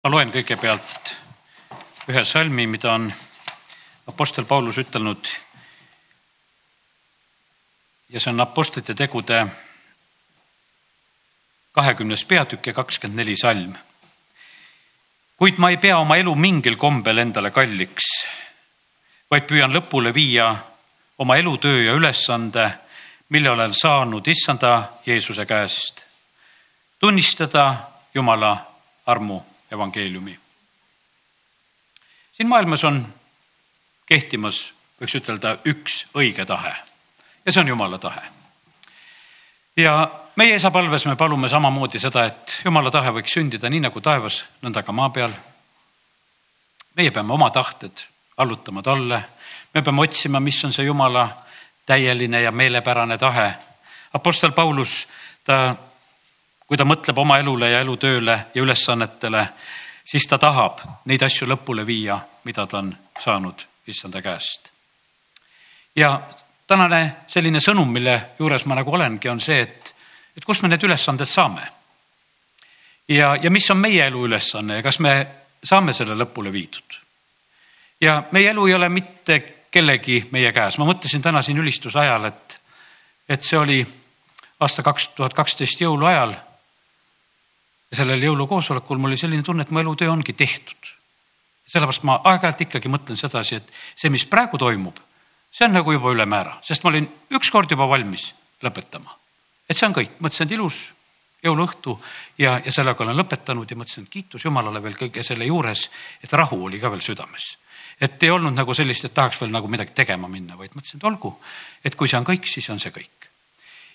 [0.00, 1.10] ma loen kõigepealt
[2.08, 3.10] ühe salmi, mida on
[4.08, 5.28] Apostel Paulus ütelnud.
[8.08, 9.44] ja see on Apostlite tegude
[11.72, 13.74] kahekümnes peatükk ja kakskümmend neli salm.
[15.36, 18.08] kuid ma ei pea oma elu mingil kombel endale kalliks,
[19.30, 20.56] vaid püüan lõpule viia
[21.18, 22.70] oma elutöö ja ülesande,
[23.28, 26.04] mille olen saanud issanda Jeesuse käest.
[26.98, 27.76] tunnistada
[28.14, 28.56] Jumala
[29.06, 30.38] armu evangeeliumi.
[32.32, 33.02] siin maailmas on
[34.06, 36.74] kehtimas, võiks ütelda, üks õige tahe
[37.46, 38.22] ja see on Jumala tahe.
[39.76, 44.44] ja meie isapalves me palume samamoodi seda, et Jumala tahe võiks sündida nii nagu taevas,
[44.62, 45.32] nõnda ka maa peal.
[46.96, 48.06] meie peame oma tahted
[48.36, 49.24] allutama talle,
[49.74, 51.28] me peame otsima, mis on see Jumala
[51.86, 53.54] täieline ja meelepärane tahe.
[54.12, 55.06] Apostel Paulus,
[55.44, 55.76] ta
[56.70, 59.40] kui ta mõtleb oma elule ja elutööle ja ülesannetele,
[60.06, 60.78] siis ta tahab
[61.10, 64.70] neid asju lõpule viia, mida ta on saanud issanda käest.
[65.96, 66.20] ja
[66.66, 69.94] tänane selline sõnum, mille juures ma nagu olengi, on see, et,
[70.36, 71.66] et kust me need ülesanded saame.
[73.08, 75.14] ja, ja mis on meie elu ülesanne ja kas me
[75.64, 77.00] saame selle lõpule viidud.
[78.00, 79.40] ja meie elu ei ole mitte
[79.70, 82.60] kellegi meie käes, ma mõtlesin täna siin ülistuse ajal, et,
[83.28, 83.80] et see oli
[84.60, 86.49] aasta kaks tuhat kaksteist jõuluajal ja
[87.92, 90.76] sellel jõulukoosolekul mul oli selline tunne, et mu elutöö ongi tehtud.
[91.70, 94.96] sellepärast ma aeg-ajalt ikkagi mõtlen sedasi, et see, mis praegu toimub,
[95.54, 99.16] see on nagu juba ülemäära, sest ma olin ükskord juba valmis lõpetama.
[99.68, 100.80] et see on kõik, mõtlesin, et ilus
[101.44, 101.96] jõuluõhtu
[102.38, 105.88] ja, ja sellega olen lõpetanud ja mõtlesin, et kiitus Jumalale veel kõige selle juures,
[106.22, 107.56] et rahu oli ka veel südames.
[108.00, 111.04] et ei olnud nagu sellist, et tahaks veel nagu midagi tegema minna, vaid mõtlesin, et
[111.04, 111.34] olgu,
[111.84, 113.30] et kui see on kõik, siis on see kõik.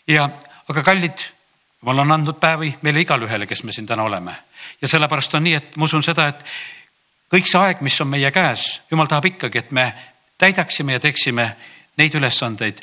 [0.07, 0.29] ja,
[0.67, 1.31] aga kallid
[1.81, 4.35] jumal on andnud päevi meile igale ühele, kes me siin täna oleme.
[4.81, 6.43] ja sellepärast on nii, et ma usun seda, et
[7.33, 9.93] kõik see aeg, mis on meie käes, jumal tahab ikkagi, et me
[10.37, 11.55] täidaksime ja teeksime
[11.97, 12.81] neid ülesandeid,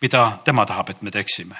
[0.00, 1.56] mida tema tahab, et me teeksime.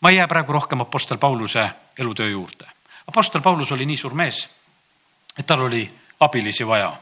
[0.00, 2.66] ma ei jää praegu rohkem Apostel Pauluse elutöö juurde.
[3.06, 4.48] Apostel Paulus oli nii suur mees,
[5.38, 5.90] et tal oli
[6.20, 6.96] abilisi vaja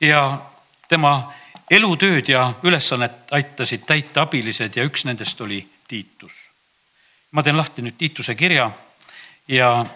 [0.00, 0.40] ja
[0.88, 1.32] tema
[1.70, 6.46] elutööd ja ülesannet aitasid täita abilised ja üks nendest oli Tiitus
[7.30, 8.70] ma teen lahti nüüd Tiituse kirja
[9.48, 9.86] ja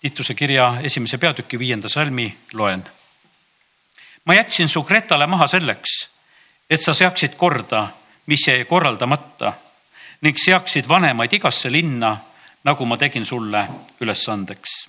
[0.00, 2.84] Tiituse kirja esimese peatüki viienda salmi loen.
[4.24, 6.08] ma jätsin su Kretale maha selleks,
[6.70, 7.88] et sa seaksid korda,
[8.26, 9.52] mis jäi korraldamata
[10.20, 12.16] ning seaksid vanemaid igasse linna,
[12.64, 13.68] nagu ma tegin sulle
[14.00, 14.88] ülesandeks.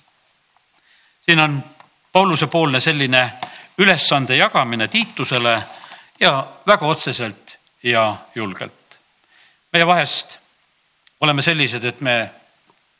[1.20, 1.64] siin on
[2.12, 3.32] Pauluse poolne selline
[3.78, 5.62] ülesande jagamine Tiitusele
[6.20, 9.00] ja väga otseselt ja julgelt.
[9.72, 10.39] meie vahest
[11.20, 12.30] oleme sellised, et me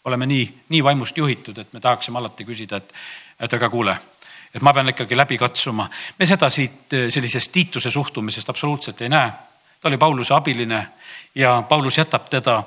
[0.04, 2.92] oleme nii, nii vaimust juhitud, et me tahaksime alati küsida, et,
[3.40, 3.96] et aga kuule,
[4.54, 5.88] et ma pean ikkagi läbi katsuma.
[6.18, 9.30] me seda siit sellisest Tiituse suhtumisest absoluutselt ei näe.
[9.80, 10.88] ta oli Pauluse abiline
[11.34, 12.62] ja Paulus jätab teda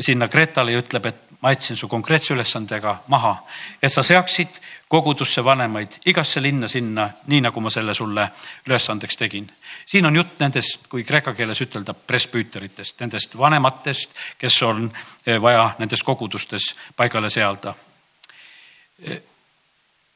[0.00, 3.36] sinna Kretale ja ütleb, et ma jätsin su konkreetse ülesandega maha,
[3.82, 8.28] et sa seaksid kogudusse vanemaid igasse linna sinna, nii nagu ma selle sulle
[8.66, 9.52] ülesandeks tegin.
[9.86, 14.90] siin on jutt nendest, kui kreeka keeles ütelda, presbüüteritest, nendest vanematest, kes on
[15.26, 17.74] eh, vaja nendes kogudustes paigale seada.
[19.02, 19.22] Eh,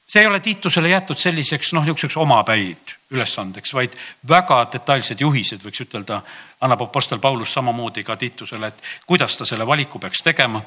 [0.06, 3.94] see ei ole Tiitusele jäetud selliseks noh, niisuguseks omapäid ülesandeks, vaid
[4.28, 6.22] väga detailsed juhised, võiks ütelda,
[6.60, 10.62] annab Apostel Paulus samamoodi ka Tiitusele, et kuidas ta selle valiku peaks tegema.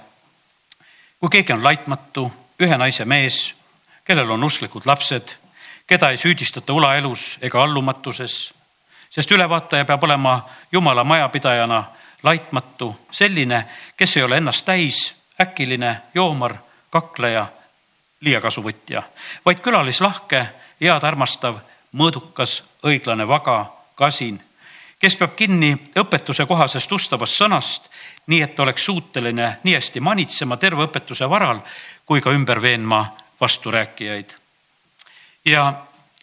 [1.23, 2.25] Kui keegi on laitmatu,
[2.59, 3.53] ühe naise mees
[4.03, 5.37] kellel on usklikud lapsed,
[5.87, 8.53] keda ei süüdistata ulaelus ega allumatuses,
[9.09, 10.41] sest ülevaataja peab olema
[10.71, 11.83] Jumala majapidajana
[12.23, 13.63] laitmatu, selline,
[13.95, 16.57] kes ei ole ennast täis, äkiline, joomar,
[16.91, 17.47] kakleja,
[18.19, 19.03] liiakasuvõtja,
[19.45, 20.43] vaid külalislahke,
[20.83, 21.61] head armastav,
[21.95, 23.61] mõõdukas, õiglane, vaga,
[23.95, 24.43] kasin,
[24.99, 27.87] kes peab kinni õpetuse kohasest ustavast sõnast,
[28.27, 31.59] nii et oleks suuteline nii hästi manitsema terve õpetuse varal
[32.05, 33.05] kui ka ümber veenma
[33.41, 34.35] vasturääkijaid.
[35.45, 35.73] ja,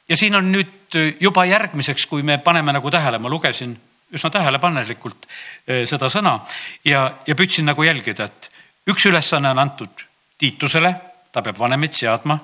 [0.08, 3.76] ja siin on nüüd juba järgmiseks, kui me paneme nagu tähele, ma lugesin
[4.12, 5.26] üsna tähelepanelikult
[5.66, 6.40] eh, seda sõna
[6.84, 8.50] ja, ja püüdsin nagu jälgida, et
[8.90, 10.06] üks ülesanne on antud
[10.40, 10.94] Tiitusele,
[11.32, 12.38] ta peab vanemid seadma,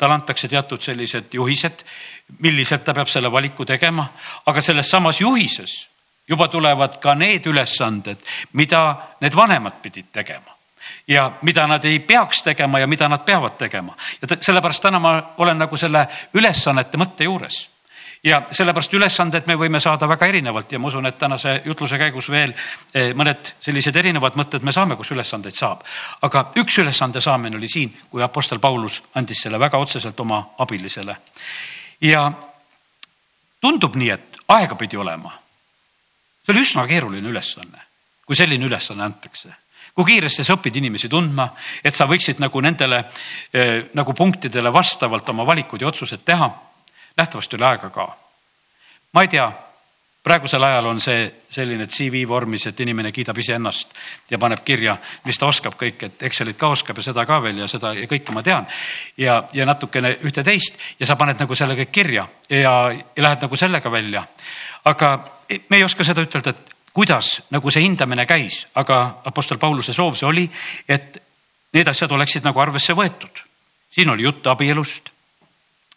[0.00, 1.82] talle antakse teatud sellised juhised,
[2.40, 4.06] milliselt ta peab selle valiku tegema,
[4.48, 5.74] aga selles samas juhises
[6.28, 8.18] juba tulevad ka need ülesanded,
[8.52, 10.54] mida need vanemad pidid tegema
[11.08, 13.96] ja mida nad ei peaks tegema ja mida nad peavad tegema.
[14.22, 17.70] ja sellepärast täna ma olen nagu selle ülesannete mõtte juures.
[18.24, 22.30] ja sellepärast ülesanded me võime saada väga erinevalt ja ma usun, et tänase jutluse käigus
[22.30, 22.54] veel
[22.94, 25.84] eh, mõned sellised erinevad mõtted me saame, kus ülesandeid saab.
[26.22, 31.16] aga üks ülesande saamine oli siin, kui Apostel Paulus andis selle väga otseselt oma abilisele.
[32.00, 32.32] ja
[33.60, 35.43] tundub nii, et aega pidi olema.
[36.44, 37.80] See oli üsna keeruline ülesanne,
[38.26, 39.54] kui selline ülesanne antakse
[39.94, 41.46] kui kiiresti sa õpid inimesi tundma,
[41.84, 43.04] et sa võiksid nagu nendele
[43.54, 46.48] eh, nagu punktidele vastavalt oma valikud ja otsused teha
[47.16, 48.16] nähtavasti oli aega ka.
[49.12, 49.46] ma ei tea,
[50.22, 53.92] praegusel ajal on see selline CV vormis, et inimene kiidab iseennast
[54.30, 57.60] ja paneb kirja, mis ta oskab kõik, et Excelit ka oskab ja seda ka veel
[57.62, 58.66] ja seda ja kõike ma tean.
[59.16, 63.56] ja, ja natukene ühte-teist ja sa paned nagu selle kõik kirja ja, ja lähed nagu
[63.56, 64.26] sellega välja.
[64.84, 65.14] Aga
[65.68, 70.14] me ei oska seda ütelda, et kuidas nagu see hindamine käis, aga Apostel Pauluse soov
[70.18, 70.44] see oli,
[70.88, 71.18] et
[71.74, 73.42] need asjad oleksid nagu arvesse võetud.
[73.90, 75.14] siin oli juttu abielust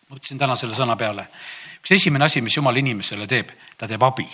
[0.10, 1.28] mõtlesin täna selle sõna peale.
[1.82, 4.28] üks esimene asi, mis jumal inimesele teeb, ta teeb abi.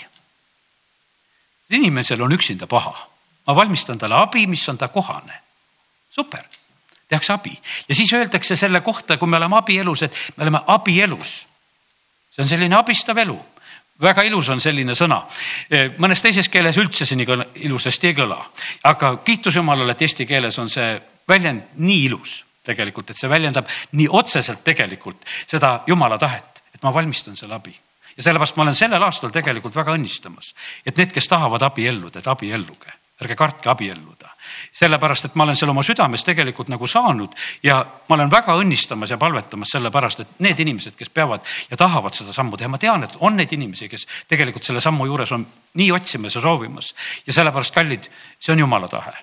[1.69, 2.93] inimesel on üksinda paha,
[3.47, 5.41] ma valmistan talle abi, mis on ta kohane.
[6.09, 6.43] super,
[7.07, 11.45] tehakse abi ja siis öeldakse selle kohta, kui me oleme abielus, et me oleme abielus.
[12.31, 13.39] see on selline abistav elu
[14.01, 15.21] väga ilus on selline sõna.
[15.97, 17.37] mõnes teises keeles üldse see nii
[17.67, 18.39] ilusasti ei kõla,
[18.83, 23.67] aga kiitus Jumalale, et eesti keeles on see väljend nii ilus tegelikult, et see väljendab
[23.91, 27.75] nii otseselt tegelikult seda jumala tahet, et ma valmistan selle abi.
[28.17, 30.53] ja sellepärast ma olen sellel aastal tegelikult väga õnnistamas,
[30.85, 34.22] et need, kes tahavad abielluda, et abielluge, ärge kartke abielluda.
[34.71, 37.79] Sellepärast, et ma olen selle oma südames tegelikult nagu saanud ja
[38.09, 42.33] ma olen väga õnnistamas ja palvetamas sellepärast, et need inimesed, kes peavad ja tahavad seda
[42.33, 45.45] sammu teha, ma tean, et on neid inimesi, kes tegelikult selle sammu juures on
[45.79, 46.93] nii otsimas ja soovimas.
[47.27, 48.09] Ja sellepärast, kallid,
[48.39, 49.13] see on jumala tahe.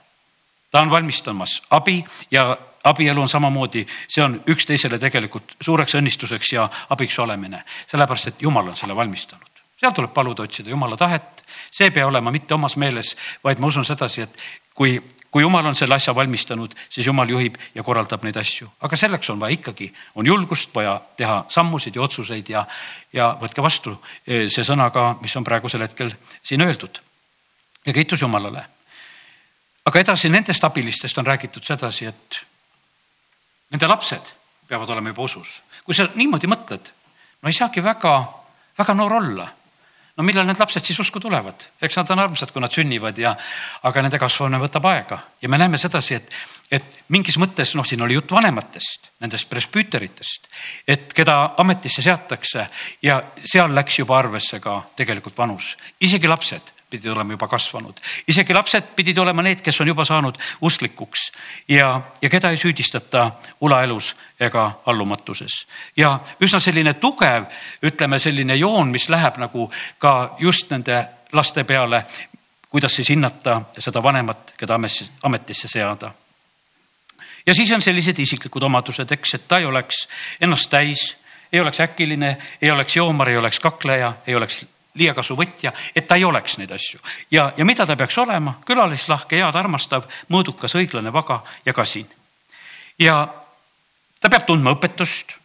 [0.70, 6.69] Ta on valmistamas abi ja abielu on samamoodi, see on üksteisele tegelikult suureks õnnistuseks ja
[6.90, 9.49] abiks olemine, sellepärast et jumal on selle valmistanud.
[9.81, 13.14] seal tuleb paluda otsida jumala tahet, see ei pea olema mitte omas meeles,
[13.44, 14.37] vaid ma usun sedasi, et
[14.75, 14.96] kui,
[15.31, 19.31] kui jumal on selle asja valmistanud, siis jumal juhib ja korraldab neid asju, aga selleks
[19.31, 22.67] on vaja ikkagi, on julgust vaja teha sammusid ja otsuseid ja,
[23.12, 23.94] ja võtke vastu
[24.26, 26.12] eh, see sõna ka, mis on praegusel hetkel
[26.43, 27.00] siin öeldud.
[27.87, 28.67] ja kiitus Jumalale
[29.90, 32.40] aga edasi nendest abilistest on räägitud sedasi, et
[33.73, 34.34] nende lapsed
[34.69, 35.61] peavad olema juba usus.
[35.84, 36.93] kui sa niimoodi mõtled,
[37.43, 38.12] no ei saagi väga,
[38.78, 39.49] väga noor olla.
[40.20, 43.32] No millal need lapsed siis usku tulevad, eks nad on armsad, kui nad sünnivad ja,
[43.88, 45.17] aga nende kasvamine võtab aega.
[45.40, 46.34] Ja me näeme sedasi, et,
[46.76, 50.50] et mingis mõttes, noh, siin oli jutt vanematest, nendest presbüüteritest,
[50.84, 52.67] et keda ametisse seatakse
[53.06, 55.72] ja seal läks juba arvesse ka tegelikult vanus,
[56.05, 58.00] isegi lapsed pidid olema juba kasvanud.
[58.28, 61.31] isegi lapsed pidid olema need, kes on juba saanud usklikuks
[61.69, 65.66] ja, ja keda ei süüdistata ulaelus ega allumatuses.
[65.96, 67.46] ja üsna selline tugev,
[67.82, 72.04] ütleme selline joon, mis läheb nagu ka just nende laste peale,
[72.69, 74.78] kuidas siis hinnata seda vanemat, keda
[75.22, 76.12] ametisse seada.
[77.46, 80.08] ja siis on sellised isiklikud omadused, eks, et ta ei oleks
[80.40, 81.16] ennast täis,
[81.52, 86.16] ei oleks äkiline, ei oleks joomar, ei oleks kakleja, ei oleks liiakasu võtja, et ta
[86.19, 87.00] ei oleks neid asju.
[87.31, 92.08] ja, ja mida ta peaks olema, külalislahke, head, armastav, mõõdukas, õiglane, vaga ja kasin.
[92.98, 93.28] ja
[94.20, 95.37] ta peab tundma õpetust,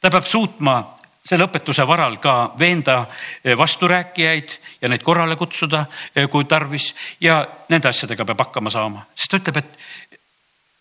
[0.00, 0.78] ta peab suutma
[1.24, 3.06] selle õpetuse varal ka veenda
[3.42, 9.06] eh, vasturääkijaid ja neid korrale kutsuda, eh, kui tarvis ja nende asjadega peab hakkama saama,
[9.14, 10.20] sest ta ütleb, et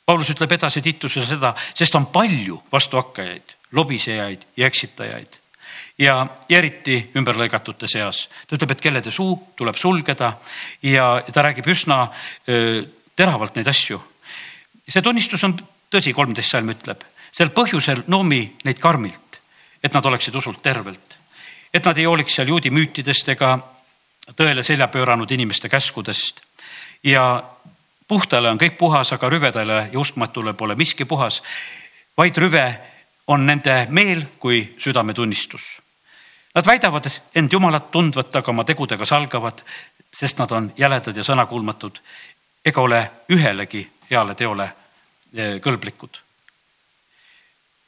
[0.06, 5.43] Paulus ütleb edasi Titusele seda, sest on palju vastuhakkajaid, lobisejaid ja eksitajaid
[5.98, 6.16] ja,
[6.50, 8.27] ja eriti ümberlõigatute seas.
[8.48, 10.34] ta ütleb, et kellede suu tuleb sulgeda
[10.84, 12.08] ja ta räägib üsna
[12.50, 12.84] öö,
[13.15, 14.01] teravalt neid asju.
[14.88, 15.58] see tunnistus on
[15.92, 19.39] tõsi, kolmteist salm ütleb, sel põhjusel noomi neid karmilt,
[19.84, 21.18] et nad oleksid usult tervelt,
[21.74, 23.58] et nad ei hooliks seal juudi müütidest ega
[24.36, 26.42] tõele selja pööranud inimeste käskudest
[27.03, 27.44] ja
[28.08, 31.42] puhtale on kõik puhas, aga rüvedale ja uskmatule pole miski puhas,
[32.18, 32.65] vaid rüve
[33.27, 35.84] on nende meel kui südametunnistus
[36.56, 39.63] Nad väidavad end Jumalat tundvat, aga oma tegudega salgavad,
[40.13, 41.98] sest nad on jäledad ja sõnakuulmatud
[42.65, 43.00] ega ole
[43.34, 44.68] ühelegi heale teole
[45.34, 46.20] eh, kõlblikud.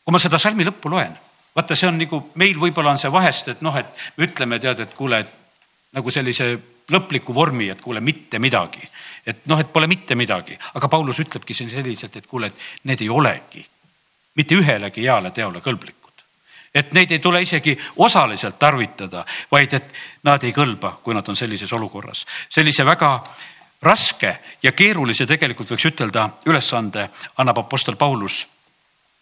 [0.05, 1.13] kui ma seda salmi lõppu loen,
[1.55, 4.79] vaata, see on nagu meil võib-olla on see vahest, et noh, et me ütleme, tead,
[4.79, 5.21] et kuule,
[5.93, 6.49] nagu sellise
[6.91, 8.89] lõpliku vormi, et kuule, mitte midagi.
[9.25, 13.01] et noh, et pole mitte midagi, aga Paulus ütlebki siin selliselt, et kuule, et need
[13.01, 13.65] ei olegi
[14.35, 16.05] mitte ühelegi heale teole kõlblikud
[16.75, 19.93] et neid ei tule isegi osaliselt tarvitada, vaid et
[20.27, 22.25] nad ei kõlba, kui nad on sellises olukorras.
[22.49, 23.11] sellise väga
[23.81, 28.47] raske ja keerulise, tegelikult võiks ütelda, ülesande annab Apostel Paulus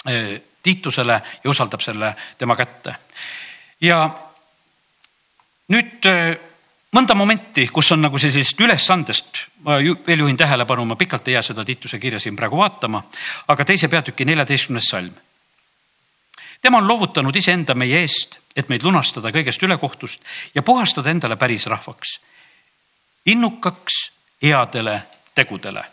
[0.07, 2.95] eh, Tiitusele ja usaldab selle tema kätte.
[3.81, 4.09] ja
[5.67, 6.05] nüüd
[6.93, 11.37] mõnda momenti, kus on nagu sellisest ülesandest, ma ju, veel juhin tähelepanu, ma pikalt ei
[11.37, 13.01] jää seda Tiituse kirja siin praegu vaatama,
[13.47, 15.13] aga teise peatüki neljateistkümnes salm.
[16.61, 20.21] tema on loovutanud iseenda meie eest, et meid lunastada kõigest ülekohtust
[20.55, 22.19] ja puhastada endale päris rahvaks,
[23.25, 24.11] innukaks
[24.43, 25.01] headele
[25.35, 25.83] tegudele.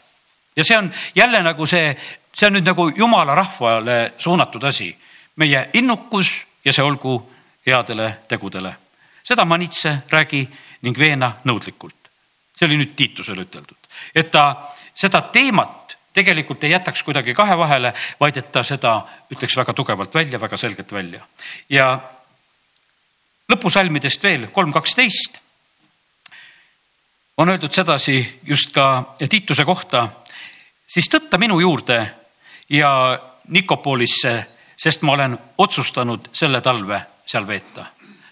[0.57, 1.97] ja see on jälle nagu see,
[2.35, 4.97] see on nüüd nagu jumala rahvale suunatud asi,
[5.37, 7.33] meie innukus ja see olgu
[7.67, 8.75] headele tegudele.
[9.25, 10.49] seda manitse, räägi
[10.83, 11.97] ning veena nõudlikult.
[12.57, 17.93] see oli nüüd Tiitusele üteldud, et ta seda teemat tegelikult ei jätaks kuidagi kahe vahele,
[18.21, 21.27] vaid et ta seda ütleks väga tugevalt välja, väga selgelt välja.
[21.69, 22.01] ja
[23.51, 25.41] lõpusalmidest veel kolm kaksteist
[27.41, 30.09] on öeldud sedasi just ka Tiituse kohta,
[30.87, 32.01] siis tõtta minu juurde
[32.69, 32.91] ja
[33.49, 34.35] Nikopolisse,
[34.77, 37.87] sest ma olen otsustanud selle talve seal veeta.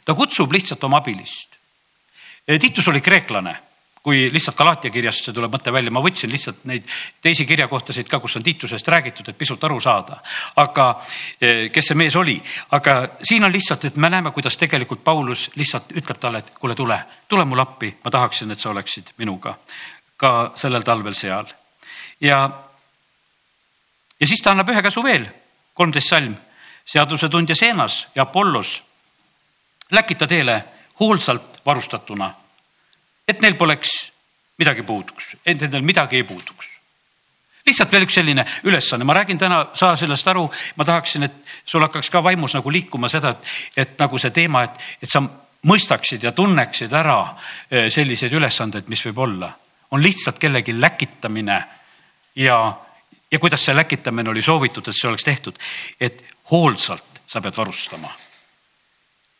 [0.04, 1.57] ta kutsub lihtsalt oma abilist.
[2.56, 3.56] Titus oli kreeklane,
[4.02, 6.86] kui lihtsalt Galatia kirjast see tuleb mõte välja, ma võtsin lihtsalt neid
[7.20, 10.22] teisi kirjakohtasid ka, kus on Tiitusest räägitud, et pisut aru saada.
[10.56, 10.86] aga
[11.40, 12.38] eh, kes see mees oli,
[12.70, 16.74] aga siin on lihtsalt, et me näeme, kuidas tegelikult Paulus lihtsalt ütleb talle, et kuule,
[16.74, 19.58] tule, tule mulle appi, ma tahaksin, et sa oleksid minuga
[20.16, 21.46] ka sellel talvel seal.
[22.20, 22.50] ja,
[24.20, 25.28] ja siis ta annab ühe käsu veel,
[25.74, 26.34] kolmteist salm,
[26.88, 28.82] seadusetundja Seenas ja Apollos
[29.90, 30.62] läkita teele
[31.00, 32.32] hoolsalt varustatuna,
[33.28, 33.92] et neil poleks
[34.58, 36.74] midagi puuduks, et nendel midagi ei puuduks.
[37.68, 40.46] lihtsalt veel üks selline ülesanne, ma räägin täna, saa sellest aru,
[40.76, 41.34] ma tahaksin, et
[41.68, 45.20] sul hakkaks ka vaimus nagu liikuma seda, et, et nagu see teema, et, et sa
[45.68, 47.18] mõistaksid ja tunneksid ära
[47.68, 49.52] eh, selliseid ülesandeid, mis võib olla.
[49.90, 51.58] on lihtsalt kellegi läkitamine
[52.36, 52.56] ja,
[53.30, 55.60] ja kuidas see läkitamine oli soovitud, et see oleks tehtud,
[56.00, 58.08] et hoolsalt sa pead varustama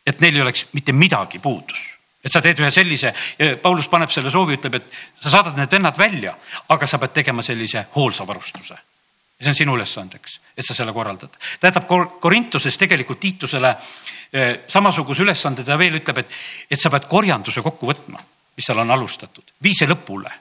[0.05, 3.13] et neil ei oleks mitte midagi puudus et sa teed ühe sellise,
[3.61, 6.35] Paulus paneb selle soovi, ütleb, et sa saadad need vennad välja,
[6.69, 8.79] aga sa pead tegema sellise hoolsa varustuse.
[9.39, 11.37] ja see on sinu ülesandeks, et sa selle korraldad.
[11.63, 11.87] jätab
[12.19, 13.69] Korintuses tegelikult Tiitusele
[14.33, 16.35] eh, samasuguse ülesande, ta veel ütleb, et,
[16.69, 18.19] et sa pead korjanduse kokku võtma,
[18.57, 20.31] mis seal on alustatud, vii see lõpule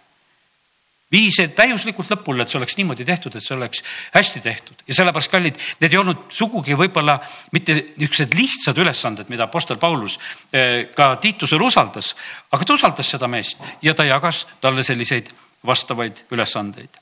[1.12, 3.80] vii see täiuslikult lõpule, et see oleks niimoodi tehtud, et see oleks
[4.12, 7.16] hästi tehtud ja sellepärast, kallid, need ei olnud sugugi võib-olla
[7.56, 10.18] mitte niisugused lihtsad ülesanded, mida Apostel Paulus
[10.52, 12.12] eh, ka Tiitusele usaldas,
[12.52, 15.32] aga ta usaldas seda meest ja ta jagas talle selliseid
[15.66, 17.00] vastavaid ülesandeid.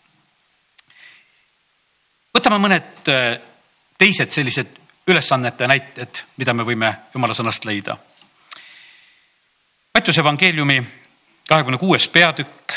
[2.36, 3.30] võtame mõned eh,
[3.98, 7.96] teised sellised ülesannete näited, mida me võime jumala sõnast leida.
[9.94, 10.82] Mattiuse evangeeliumi
[11.48, 12.74] kahekümne kuues peatükk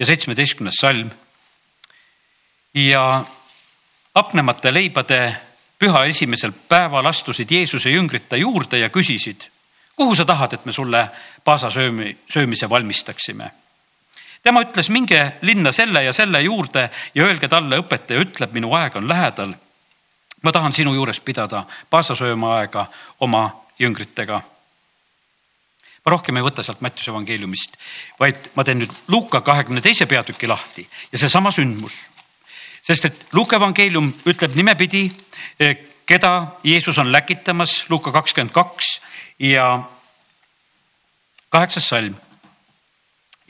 [0.00, 1.10] ja seitsmeteistkümnes salm.
[2.74, 3.24] ja
[4.14, 5.36] hapnemata leibade
[5.78, 9.48] püha esimesel päeval astusid Jeesuse jüngrid ta juurde ja küsisid,
[9.96, 11.08] kuhu sa tahad, et me sulle
[11.44, 13.50] paasasöömi, söömise valmistaksime?
[14.42, 18.96] tema ütles, minge linna selle ja selle juurde ja öelge talle, õpetaja ütleb, minu aeg
[18.96, 19.54] on lähedal.
[20.42, 22.86] ma tahan sinu juures pidada paasasööma aega
[23.20, 24.42] oma jüngritega
[26.04, 27.76] ma rohkem ei võta sealt Mattiuse evangeeliumist,
[28.20, 31.92] vaid ma teen nüüd Luuka kahekümne teise peatüki lahti ja seesama sündmus.
[32.82, 35.10] sest et Luuka evangeelium ütleb nimepidi,
[35.60, 35.76] eh,
[36.06, 39.00] keda Jeesus on läkitamas, Luuka kakskümmend kaks
[39.38, 39.82] ja
[41.50, 42.14] kaheksas salm.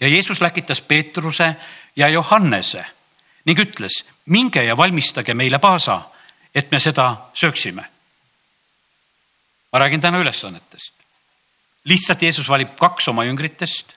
[0.01, 1.57] ja Jeesus läkitas Peetruse
[1.97, 2.85] ja Johannese
[3.45, 6.03] ning ütles, minge ja valmistage meile paasa,
[6.55, 7.85] et me seda sööksime.
[9.73, 11.00] ma räägin täna ülesannetest
[11.91, 13.97] lihtsalt Jeesus valib kaks oma jüngritest.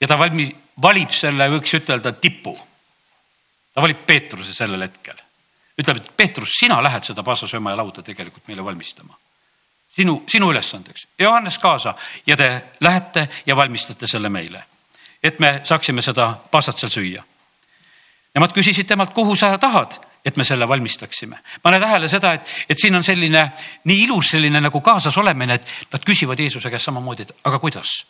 [0.00, 0.48] ja ta valmi,
[0.82, 2.54] valib selle, võiks ütelda, tipu.
[3.74, 5.20] ta valib Peetruse sellel hetkel.
[5.80, 9.18] ütleb, et Peetrus, sina lähed seda paasasööma ja lauda tegelikult meile valmistama.
[9.96, 11.94] sinu, sinu ülesandeks, Johannes kaasa
[12.26, 14.64] ja te lähete ja valmistate selle meile,
[15.22, 17.22] et me saaksime seda paasat seal süüa.
[18.34, 21.38] Nemad küsisid temalt, kuhu sa tahad et me selle valmistaksime.
[21.62, 23.44] pane tähele seda, et, et siin on selline
[23.84, 28.04] nii ilus selline nagu kaasas olemine, et nad küsivad Jeesuse käest samamoodi, et aga kuidas?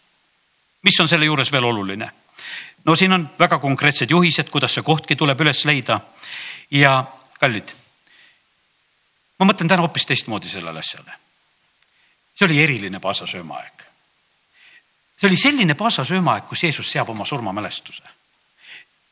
[0.82, 2.10] mis on selle juures veel oluline?
[2.84, 6.00] no siin on väga konkreetsed juhised, kuidas see kohtki tuleb üles leida.
[6.70, 7.04] ja
[7.40, 7.74] kallid,
[9.38, 11.18] ma mõtlen täna hoopis teistmoodi sellele asjale.
[12.34, 13.82] see oli eriline paasasöömaaeg.
[15.18, 18.02] see oli selline paasasöömaaeg, kus Jeesus seab oma surmamälestuse.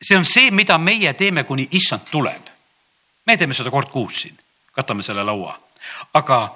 [0.01, 2.52] see on see, mida meie teeme, kuni issand tuleb
[3.25, 4.37] me teeme seda kord kuus siin,
[4.71, 5.59] katame selle laua,
[6.13, 6.55] aga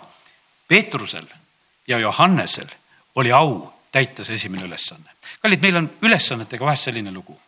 [0.68, 1.26] Peetrusel
[1.88, 2.68] ja Johannesel
[3.16, 5.12] oli au täita see esimene ülesanne.
[5.42, 7.40] kallid, meil on ülesannetega vahest selline lugu.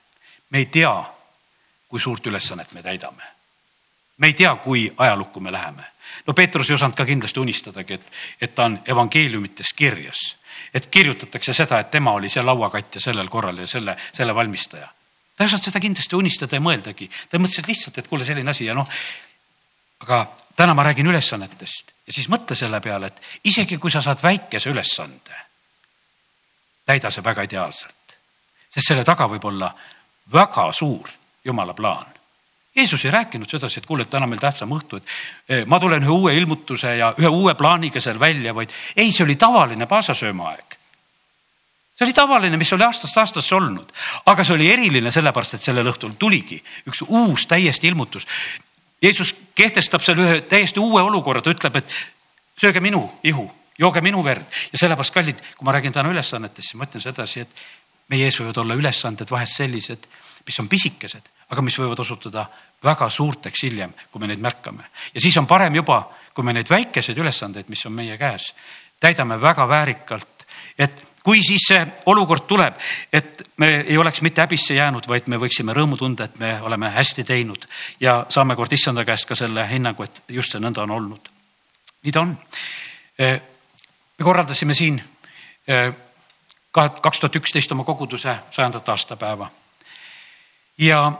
[0.49, 1.03] me ei tea,
[1.87, 3.23] kui suurt ülesannet me täidame.
[4.17, 5.83] me ei tea, kui ajalukku me läheme.
[6.27, 8.11] no Peetrus ei osanud ka kindlasti unistadagi, et,
[8.41, 10.39] et ta on evangeeliumites kirjas
[10.73, 14.87] et kirjutatakse seda, et tema oli see lauakatja sellel korral ja selle, selle valmistaja.
[15.39, 18.65] Ta ei osanud seda kindlasti unistada ja mõeldagi, ta mõtles lihtsalt, et kuule, selline asi
[18.67, 18.89] ja noh,
[20.03, 20.17] aga
[20.59, 24.73] täna ma räägin ülesannetest ja siis mõtle selle peale, et isegi kui sa saad väikese
[24.73, 25.37] ülesande,
[26.83, 28.17] täida see väga ideaalselt,
[28.67, 29.71] sest selle taga võib olla
[30.35, 31.07] väga suur
[31.47, 32.11] jumala plaan.
[32.75, 35.07] Jeesus ei rääkinud sedasi, et kuule, et täna meil tähtsam õhtu, et
[35.47, 39.23] eh, ma tulen ühe uue ilmutuse ja ühe uue plaaniga seal välja, vaid ei, see
[39.23, 40.78] oli tavaline paasasööma aeg.
[41.99, 43.89] See oli tavaline, mis oli aastast aastasse olnud,
[44.31, 48.27] aga see oli eriline sellepärast, et sellel õhtul tuligi üks uus täiesti ilmutus.
[49.03, 51.97] Jeesus kehtestab seal ühe täiesti uue olukorra, ta ütleb, et
[52.59, 53.43] sööge minu ihu,
[53.79, 57.43] jooge minu verd ja sellepärast, kallid, kui ma räägin täna ülesannetest, siis ma ütlen sedasi,
[57.43, 57.67] et
[58.15, 60.07] meie ees võivad olla ülesanded vahest sellised,
[60.47, 62.45] mis on pisikesed, aga mis võivad osutuda
[62.83, 64.87] väga suurteks hiljem, kui me neid märkame.
[65.13, 68.53] ja siis on parem juba, kui me neid väikeseid ülesandeid, mis on meie käes,
[68.99, 70.47] täidame väga väärikalt,
[70.79, 72.77] et kui siis see olukord tuleb,
[73.13, 76.89] et me ei oleks mitte häbisse jäänud, vaid me võiksime rõõmu tunda, et me oleme
[76.95, 77.67] hästi teinud
[77.99, 81.29] ja saame kord issanda käest ka selle hinnangu, et just see nõnda on olnud.
[82.03, 82.37] nii ta on.
[83.19, 85.01] me korraldasime siin
[86.71, 89.49] kaks tuhat üksteist oma koguduse sajandat aastapäeva.
[90.77, 91.11] ja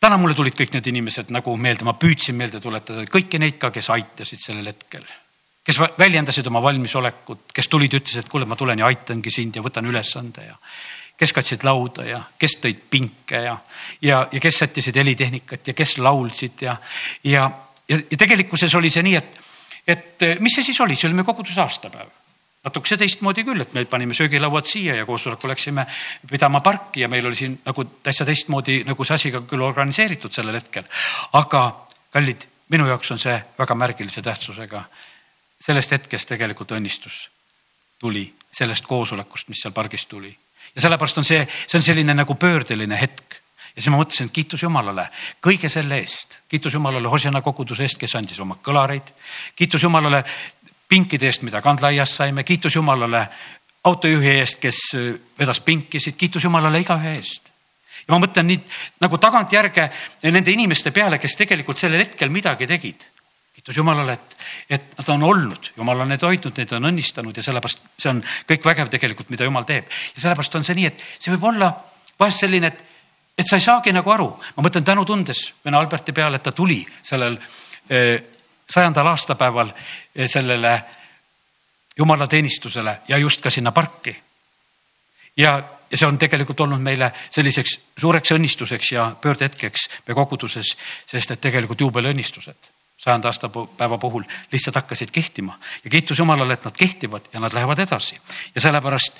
[0.00, 3.70] täna mulle tulid kõik need inimesed nagu meelde, ma püüdsin meelde tuletada kõiki neid ka,
[3.70, 5.06] kes aitasid sellel hetkel
[5.64, 9.62] kes väljendasid oma valmisolekut, kes tulid, ütlesid, et kuule, ma tulen ja aitangi sind ja
[9.62, 10.56] võtan ülesande ja
[11.18, 13.58] kes katsid lauda ja kes tõid pinke ja,
[14.02, 16.76] ja, ja kes sättisid helitehnikat ja kes laulsid ja,
[17.24, 17.44] ja,
[17.88, 19.38] ja, ja tegelikkuses oli see nii, et,
[19.86, 22.10] et mis see siis oli, see oli meie koguduse aastapäev
[22.62, 25.86] natukese teistmoodi küll, et me panime söögilauad siia ja koosoleku läksime
[26.30, 30.34] pidama parki ja meil oli siin nagu täitsa teistmoodi nagu see asi ka küll organiseeritud
[30.34, 30.86] sellel hetkel.
[31.38, 31.62] aga
[32.14, 34.84] kallid, minu jaoks on see väga märgilise tähtsusega
[35.62, 37.26] sellest hetkest tegelikult õnnistus.
[38.02, 40.32] Tuli, sellest koosolekust, mis seal pargis tuli.
[40.74, 43.38] ja sellepärast on see, see on selline nagu pöördeline hetk.
[43.74, 45.08] ja siis ma mõtlesin, et kiitus Jumalale
[45.40, 49.14] kõige selle eest, kiitus Jumalale Hosjana koguduse eest, kes andis oma kõlareid,
[49.56, 50.24] kiitus Jumalale
[50.88, 53.26] pinkide eest, mida kandlaias saime, kiitus Jumalale
[53.84, 54.80] autojuhi eest, kes
[55.38, 57.48] vedas pinkisid, kiitus Jumalale igaühe eest.
[58.02, 58.60] Ja ma mõtlen nii
[59.00, 59.88] nagu tagantjärge
[60.26, 63.11] nende inimeste peale, kes tegelikult sellel hetkel midagi tegid
[63.52, 64.36] kiitus Jumalale, et,
[64.70, 68.22] et nad on olnud, Jumal on neid hoidnud, neid on õnnistanud ja sellepärast see on
[68.48, 69.90] kõik vägev tegelikult, mida Jumal teeb.
[70.16, 71.68] ja sellepärast on see nii, et see võib olla
[72.20, 72.80] vahest selline, et,
[73.36, 74.30] et sa ei saagi nagu aru.
[74.56, 77.36] ma mõtlen tänu tundes vene Alberti peale, et ta tuli sellel
[77.90, 78.16] eh,
[78.68, 80.74] sajandal aastapäeval eh, sellele
[81.98, 84.16] jumalateenistusele ja just ka sinna parki.
[85.36, 85.58] ja,
[85.90, 90.72] ja see on tegelikult olnud meile selliseks suureks õnnistuseks ja pöördehetkeks meie koguduses,
[91.06, 92.72] sest et tegelikult juubeliõnnistused
[93.04, 97.78] sajanda aastapäeva puhul lihtsalt hakkasid kehtima ja kiitus Jumalale, et nad kehtivad ja nad lähevad
[97.78, 98.18] edasi.
[98.54, 99.18] ja sellepärast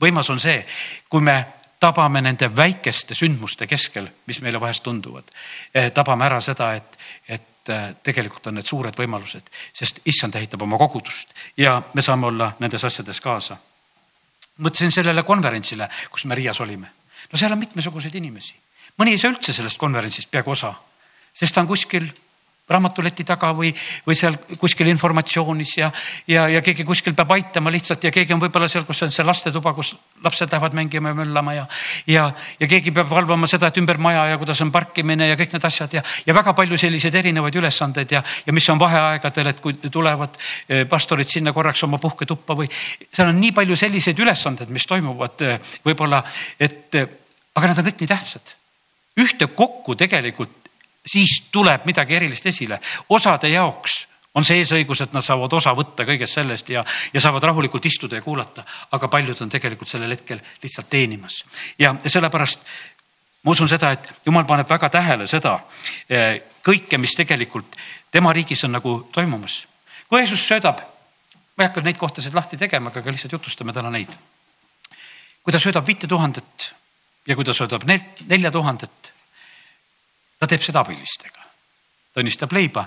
[0.00, 0.66] võimas on see,
[1.08, 1.46] kui me
[1.80, 5.30] tabame nende väikeste sündmuste keskel, mis meile vahest tunduvad,
[5.74, 10.62] eh, tabame ära seda, et, et eh, tegelikult on need suured võimalused, sest issand ehitab
[10.62, 13.56] oma kogudust ja me saame olla nendes asjades kaasa.
[14.58, 16.90] mõtlesin sellele konverentsile, kus me Riias olime.
[17.32, 18.54] no seal on mitmesuguseid inimesi,
[18.98, 20.74] mõni ei saa üldse sellest konverentsist peaaegu osa,
[21.32, 22.12] sest ta on kuskil
[22.68, 23.70] raamatuleti taga või,
[24.06, 25.90] või seal kuskil informatsioonis ja,
[26.28, 29.24] ja, ja keegi kuskil peab aitama lihtsalt ja keegi on võib-olla seal, kus on see
[29.24, 31.66] lastetuba, kus lapsed lähevad mängima ja möllama ja,
[32.06, 32.26] ja,
[32.60, 35.64] ja keegi peab valvama seda, et ümber maja ja kuidas on parkimine ja kõik need
[35.68, 39.78] asjad ja, ja väga palju selliseid erinevaid ülesandeid ja, ja mis on vaheaegadel, et kui
[39.88, 40.36] tulevad
[40.68, 45.46] eh, pastorid sinna korraks oma puhketuppa või seal on nii palju selliseid ülesandeid, mis toimuvad
[45.46, 46.22] eh, võib-olla,
[46.60, 47.08] et eh,
[47.56, 48.54] aga nad on kõik nii tähtsad.
[49.18, 50.67] Ühtekokku tegelikult
[51.06, 52.80] siis tuleb midagi erilist esile.
[53.08, 57.48] osade jaoks on see eesõigus, et nad saavad osa võtta kõigest sellest ja, ja saavad
[57.48, 61.42] rahulikult istuda ja kuulata, aga paljud on tegelikult sellel hetkel lihtsalt teenimas.
[61.78, 62.60] ja sellepärast
[63.44, 65.58] ma usun seda, et jumal paneb väga tähele seda
[66.08, 67.76] eh, kõike, mis tegelikult
[68.12, 69.66] tema riigis on nagu toimumas.
[70.08, 70.82] kui Jeesus söödab,
[71.56, 74.12] ma ei hakka neid kohtasid lahti tegema, aga lihtsalt jutustame täna neid.
[75.42, 76.72] kui ta söödab viite tuhandet
[77.26, 79.12] ja kui ta söödab nelja tuhandet
[80.38, 81.44] ta teeb seda abilistega.
[82.14, 82.86] ta õnnistab leiba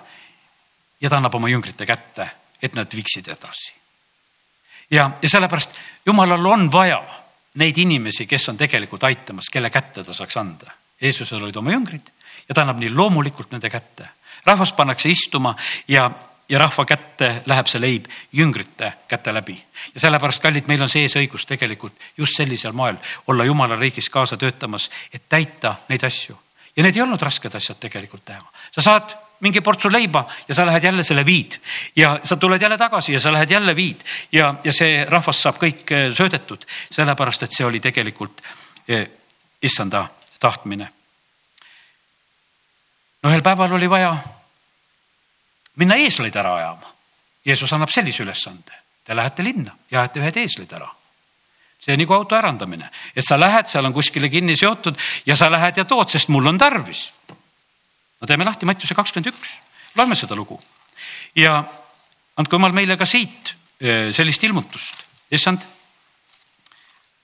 [1.01, 2.29] ja ta annab oma jüngrite kätte,
[2.61, 3.73] et nad viiksid edasi.
[4.91, 7.01] ja, ja sellepärast jumalal on vaja
[7.55, 10.71] neid inimesi, kes on tegelikult aitamas, kelle kätte ta saaks anda.
[11.01, 12.11] Jeesusel olid oma jüngrid
[12.47, 14.09] ja ta annab nii loomulikult nende kätte.
[14.45, 15.55] rahvas pannakse istuma
[15.87, 16.11] ja,
[16.49, 19.63] ja rahva kätte läheb see leib jüngrite käte läbi.
[19.93, 22.95] ja sellepärast, kallid, meil on see eesõigus tegelikult just sellisel moel
[23.27, 26.37] olla jumala riigis kaasa töötamas, et täita neid asju
[26.75, 28.43] ja need ei olnud rasked asjad tegelikult teha.
[28.71, 31.57] sa saad mingi portsu leiba ja sa lähed jälle selle viid
[31.95, 35.57] ja sa tuled jälle tagasi ja sa lähed jälle viid ja, ja see rahvas saab
[35.61, 38.41] kõik eh, söödetud, sellepärast et see oli tegelikult
[38.87, 39.07] eh,
[39.61, 40.07] issanda
[40.39, 40.89] tahtmine.
[43.23, 44.15] no ühel päeval oli vaja
[45.75, 46.95] minna eesleid ära ajama.
[47.45, 50.89] Jeesus annab sellise ülesande, te lähete linna ja ajate ühed eeslid ära
[51.81, 55.49] see on nagu auto ärandamine, et sa lähed, seal on kuskile kinni seotud ja sa
[55.51, 57.09] lähed ja tood, sest mul on tarvis.
[58.21, 59.55] no teeme lahti Mattiuse kakskümmend üks,
[59.97, 60.59] loeme seda lugu.
[61.35, 61.63] Ja
[62.37, 65.65] andku jumal meile ka siit eh, sellist ilmutust, issand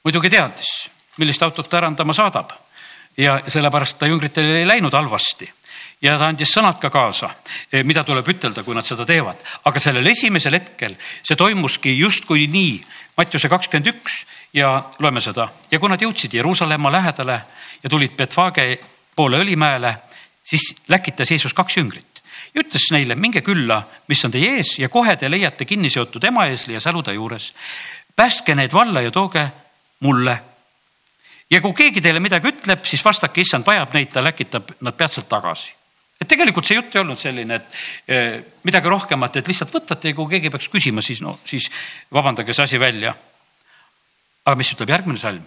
[0.03, 0.71] muidugi teadis,
[1.21, 2.55] millist autot ta ärandama saadab.
[3.17, 5.47] Ja sellepärast ta jüngritel ei läinud halvasti.
[6.01, 7.31] Ja ta andis sõnad ka kaasa,
[7.71, 12.47] eh, mida tuleb ütelda, kui nad seda teevad, aga sellel esimesel hetkel see toimuski justkui
[12.49, 12.81] nii,
[13.17, 14.19] Mattiuse kakskümmend üks
[14.53, 17.41] ja loeme seda ja kui nad jõudsid Jeruusalemma lähedale
[17.83, 18.79] ja tulid Betfage
[19.15, 19.93] poole Õlimäele,
[20.43, 22.21] siis läkitas Jeesus kaks jüngrit
[22.53, 26.23] ja ütles neile, minge külla, mis on teie ees ja kohe te leiate kinni seotud
[26.23, 27.53] emaeesli ja säluda juures.
[28.15, 29.47] päästke need valla ja tooge
[29.99, 30.39] mulle.
[31.49, 35.29] ja kui keegi teile midagi ütleb, siis vastake, issand vajab neid, ta läkitab nad peatselt
[35.29, 35.73] tagasi
[36.21, 37.75] et tegelikult see jutt ei olnud selline, et
[38.07, 41.69] eh, midagi rohkemat, et lihtsalt võtate ja kui keegi peaks küsima, siis no siis
[42.13, 43.13] vabandage see asi välja
[44.47, 45.45] aga mis ütleb järgmine salm?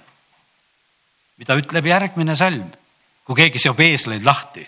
[1.41, 2.67] mida ütleb järgmine salm,
[3.25, 4.67] kui keegi seob eesleid lahti?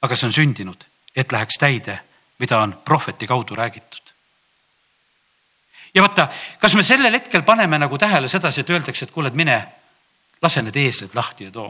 [0.00, 1.98] aga see on sündinud, et läheks täide,
[2.38, 4.14] mida on prohveti kaudu räägitud.
[5.94, 9.36] ja vaata, kas me sellel hetkel paneme nagu tähele sedasi, et öeldakse, et kuule, et
[9.36, 9.58] mine,
[10.42, 11.68] lase need eeslid lahti ja too.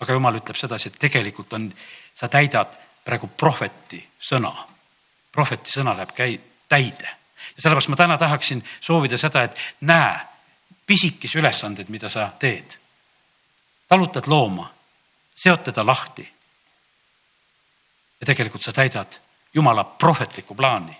[0.00, 1.68] aga jumal ütleb sedasi, et tegelikult on,
[2.14, 2.72] sa täidad
[3.04, 4.54] praegu prohveti sõna.
[5.32, 7.18] prohveti sõna läheb käi-, täide
[7.56, 10.20] ja sellepärast ma täna tahaksin soovida seda, et näe
[10.86, 12.78] pisikesi ülesandeid, mida sa teed.
[13.88, 14.70] talutad looma,
[15.34, 16.32] seod teda lahti.
[18.20, 19.20] ja tegelikult sa täidad
[19.54, 20.96] Jumala prohvetlikku plaani.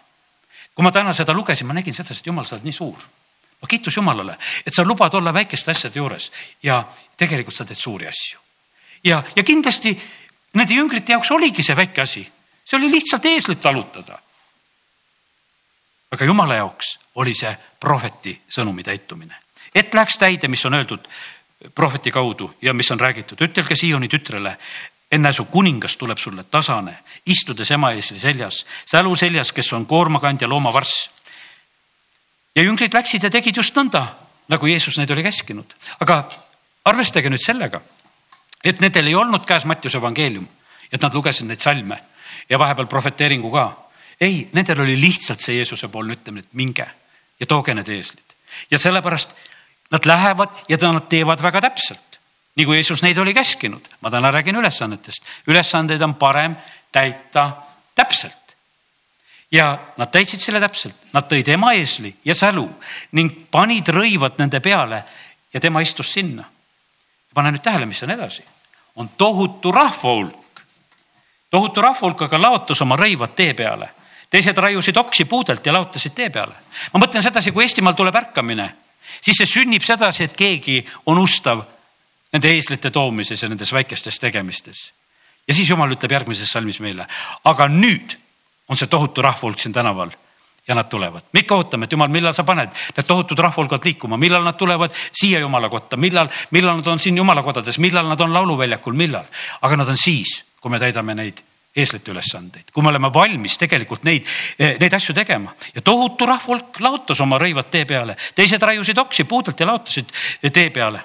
[0.74, 2.98] kui ma täna seda lugesin, ma nägin sedasi, et Jumal, sa oled nii suur.
[3.62, 6.84] no kiitus Jumalale, et sa lubad olla väikeste asjade juures ja
[7.16, 8.38] tegelikult sa teed suuri asju.
[9.04, 10.02] ja, ja kindlasti
[10.54, 12.32] nende jüngrite jaoks oligi see väike asi,
[12.64, 14.18] see oli lihtsalt eeslit talutada
[16.14, 19.36] aga jumala jaoks oli see prohveti sõnumi täitumine,
[19.74, 21.08] et läheks täide, mis on öeldud
[21.74, 24.56] prohveti kaudu ja mis on räägitud, ütelge Sioni tütrele,
[25.12, 30.48] enne su kuningas tuleb sulle tasane, istudes ema ees seljas, sälu seljas, kes on koormakandja
[30.48, 31.10] loomavarss.
[32.54, 34.06] ja jüngrid läksid ja tegid just nõnda,
[34.48, 36.24] nagu Jeesus neid oli käskinud, aga
[36.84, 37.80] arvestage nüüd sellega,
[38.64, 40.46] et nendel ei olnud käes Mattiuse evangeelium,
[40.92, 41.98] et nad lugesid neid salme
[42.48, 43.83] ja vahepeal prohveteeringu ka
[44.20, 46.86] ei, nendel oli lihtsalt see Jeesuse poolne ütlemine, et minge
[47.40, 48.36] ja tooge need eeslid.
[48.70, 49.34] ja sellepärast
[49.90, 52.20] nad lähevad ja nad teevad väga täpselt,
[52.56, 53.88] nagu Jeesus neid oli käskinud.
[54.00, 55.22] ma täna räägin ülesannetest.
[55.46, 56.56] ülesandeid on parem
[56.92, 57.52] täita
[57.94, 58.56] täpselt.
[59.50, 62.68] ja nad täitsid selle täpselt, nad tõid ema eesli ja sälu
[63.12, 65.04] ning panid rõivad nende peale
[65.54, 66.44] ja tema istus sinna.
[67.34, 68.44] pane nüüd tähele, mis on edasi.
[68.96, 70.62] on tohutu rahva hulk
[71.50, 73.90] tohutu rahva hulk aga laotas oma rõivad tee peale
[74.34, 76.54] teised raiusid oksi puudelt ja laotasid tee peale.
[76.92, 78.66] ma mõtlen sedasi, kui Eestimaal tuleb ärkamine,
[79.22, 81.62] siis see sünnib sedasi, et keegi on ustav
[82.34, 84.90] nende eeslite toomises ja nendes väikestes tegemistes.
[85.48, 87.06] ja siis jumal ütleb järgmises salmis meile,
[87.44, 88.18] aga nüüd
[88.68, 90.10] on see tohutu rahvahulk siin tänaval
[90.66, 91.30] ja nad tulevad.
[91.32, 94.90] me ikka ootame, et jumal, millal sa paned need tohutud rahvahulgad liikuma, millal nad tulevad
[95.12, 99.30] siia jumala kotta, millal, millal nad on siin jumala kodades, millal nad on lauluväljakul, millal,
[99.62, 101.44] aga nad on siis, kui me täidame neid
[101.76, 104.26] eeslite ülesandeid, kui me oleme valmis tegelikult neid,
[104.58, 109.60] neid asju tegema ja tohutu rahvahulk laotas oma rõivad tee peale, teised raiusid oksi puudelt
[109.60, 110.12] ja laotasid
[110.52, 111.02] tee peale.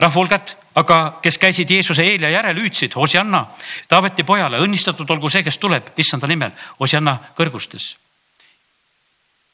[0.00, 3.46] rahvahulgad aga, kes käisid Jeesuse eel ja järel, hüüdsid Hosianna
[3.88, 7.96] Taaveti pojale, õnnistatud olgu see, kes tuleb issanda nimel, Hosianna kõrgustes.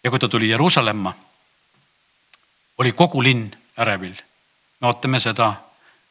[0.05, 1.15] ja kui ta tuli Jeruusalemma,
[2.79, 4.15] oli kogu linn ärevil.
[4.81, 5.55] me ootame seda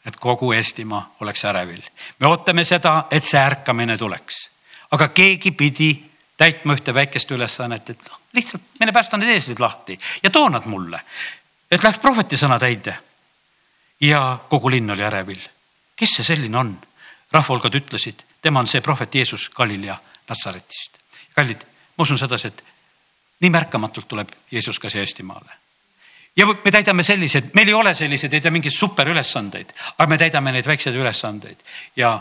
[0.09, 1.81] et kogu Eestimaa oleks ärevil.
[2.19, 4.49] me ootame seda, et see ärkamine tuleks,
[4.91, 5.91] aga keegi pidi
[6.37, 10.65] täitma ühte väikest ülesannet, et noh, lihtsalt mine päästa need eeslid lahti ja too nad
[10.65, 11.01] mulle,
[11.71, 12.97] et läheks prohveti sõna täide.
[14.01, 15.41] ja kogu linn oli ärevil.
[15.95, 16.77] kes see selline on?
[17.31, 19.97] rahvahulgad ütlesid, tema on see prohvet Jeesus Galilea
[20.29, 20.97] Natsaretist.
[21.35, 21.63] kallid,
[21.97, 22.63] ma usun sedasi, et
[23.39, 25.68] nii märkamatult tuleb Jeesus ka siia Eestimaale
[26.35, 30.53] ja me täidame selliseid, meil ei ole selliseid, ei tea mingeid superülesandeid, aga me täidame
[30.55, 31.65] neid väikseid ülesandeid
[31.95, 32.19] ja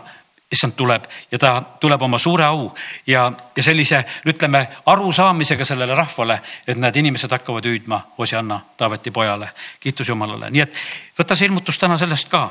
[0.52, 2.70] issand tuleb ja ta tuleb oma suure au
[3.06, 9.50] ja, ja sellise, ütleme arusaamisega sellele rahvale, et need inimesed hakkavad hüüdma Hosianna Taaveti pojale,
[9.80, 10.80] kiitus Jumalale, nii et
[11.18, 12.48] võta see ilmutus täna sellest ka.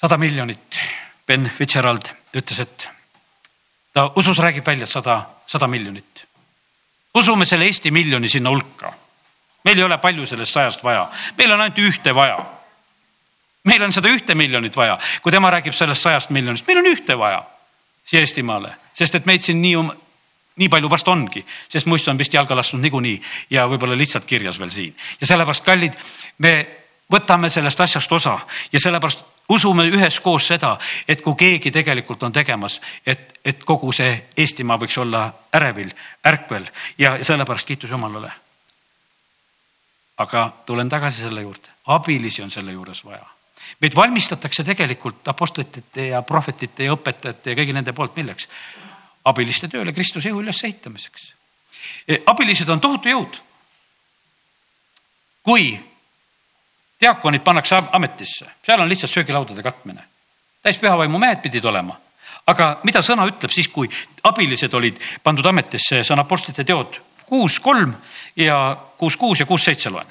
[0.00, 0.80] sada miljonit,
[1.26, 2.88] Ben Fitzgerald ütles, et
[3.92, 6.24] ta usus räägib välja sada, sada miljonit.
[7.14, 8.92] usume selle Eesti miljoni sinna hulka.
[9.64, 11.06] Meil ei ole palju sellest sajast vaja,
[11.38, 12.38] meil on ainult ühte vaja.
[13.64, 17.18] meil on seda ühte miljonit vaja, kui tema räägib sellest sajast miljonist, meil on ühte
[17.18, 17.44] vaja
[18.04, 19.82] siia Eestimaale, sest et meid siin nii,
[20.56, 23.20] nii palju vast ongi, sest muist on vist jalga lasknud niikuinii
[23.50, 25.98] ja võib-olla lihtsalt kirjas veel siin ja sellepärast, kallid,
[26.38, 26.54] me
[27.12, 28.38] võtame sellest asjast osa
[28.72, 30.76] ja sellepärast usume üheskoos seda,
[31.08, 35.90] et kui keegi tegelikult on tegemas, et, et kogu see Eestimaa võiks olla ärevil,
[36.26, 36.66] ärkvel
[36.98, 38.32] ja sellepärast kiitus Jumalale.
[40.22, 43.26] Aga tulen tagasi selle juurde, abilisi on selle juures vaja.
[43.80, 48.48] meid valmistatakse tegelikult apostlite ja prohvetite ja õpetajate ja kõigi nende poolt milleks?
[49.24, 51.32] abiliste tööle Kristuse jõu ülesehitamiseks.
[52.26, 53.40] abilised on tohutu jõud.
[55.42, 55.80] kui
[57.00, 60.04] diaakonid pannakse ametisse, seal on lihtsalt söögilaudade katmine.
[60.62, 61.98] täis pühavaimu mehed pidid olema.
[62.46, 63.88] aga mida sõna ütleb siis, kui
[64.22, 67.00] abilised olid pandud ametisse, see on Apostlite teod
[67.32, 67.94] kuus, kolm
[68.36, 70.06] ja kuus, kuus ja kuus, seitse loen.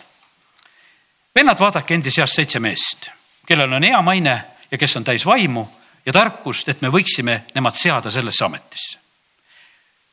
[1.35, 3.11] vennad, vaadake endi seast seitse meest,
[3.45, 4.33] kellel on hea maine
[4.71, 5.61] ja kes on täis vaimu
[6.05, 8.97] ja tarkust, et me võiksime nemad seada sellesse ametisse.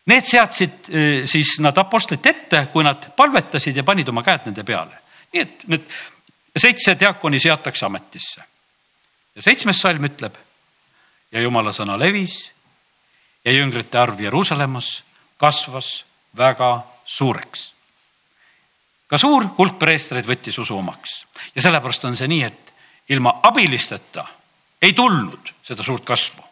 [0.08, 4.64] Need seadsid eh, siis nad apostlite ette, kui nad palvetasid ja panid oma käed nende
[4.64, 5.00] peale.
[5.32, 5.88] nii et need
[6.56, 8.44] seitse diakoni seatakse ametisse.
[9.34, 10.36] ja seitsmes salm ütleb
[11.32, 12.36] ja jumala sõna levis
[13.44, 15.02] ja jüngrite arv Jeruusalemmas
[15.40, 16.04] kasvas
[16.36, 17.72] väga suureks.
[19.08, 22.74] ka suur hulk preestreid võttis usu omaks ja sellepärast on see nii, et
[23.08, 24.26] ilma abilisteta
[24.82, 26.44] ei tulnud seda suurt kasvu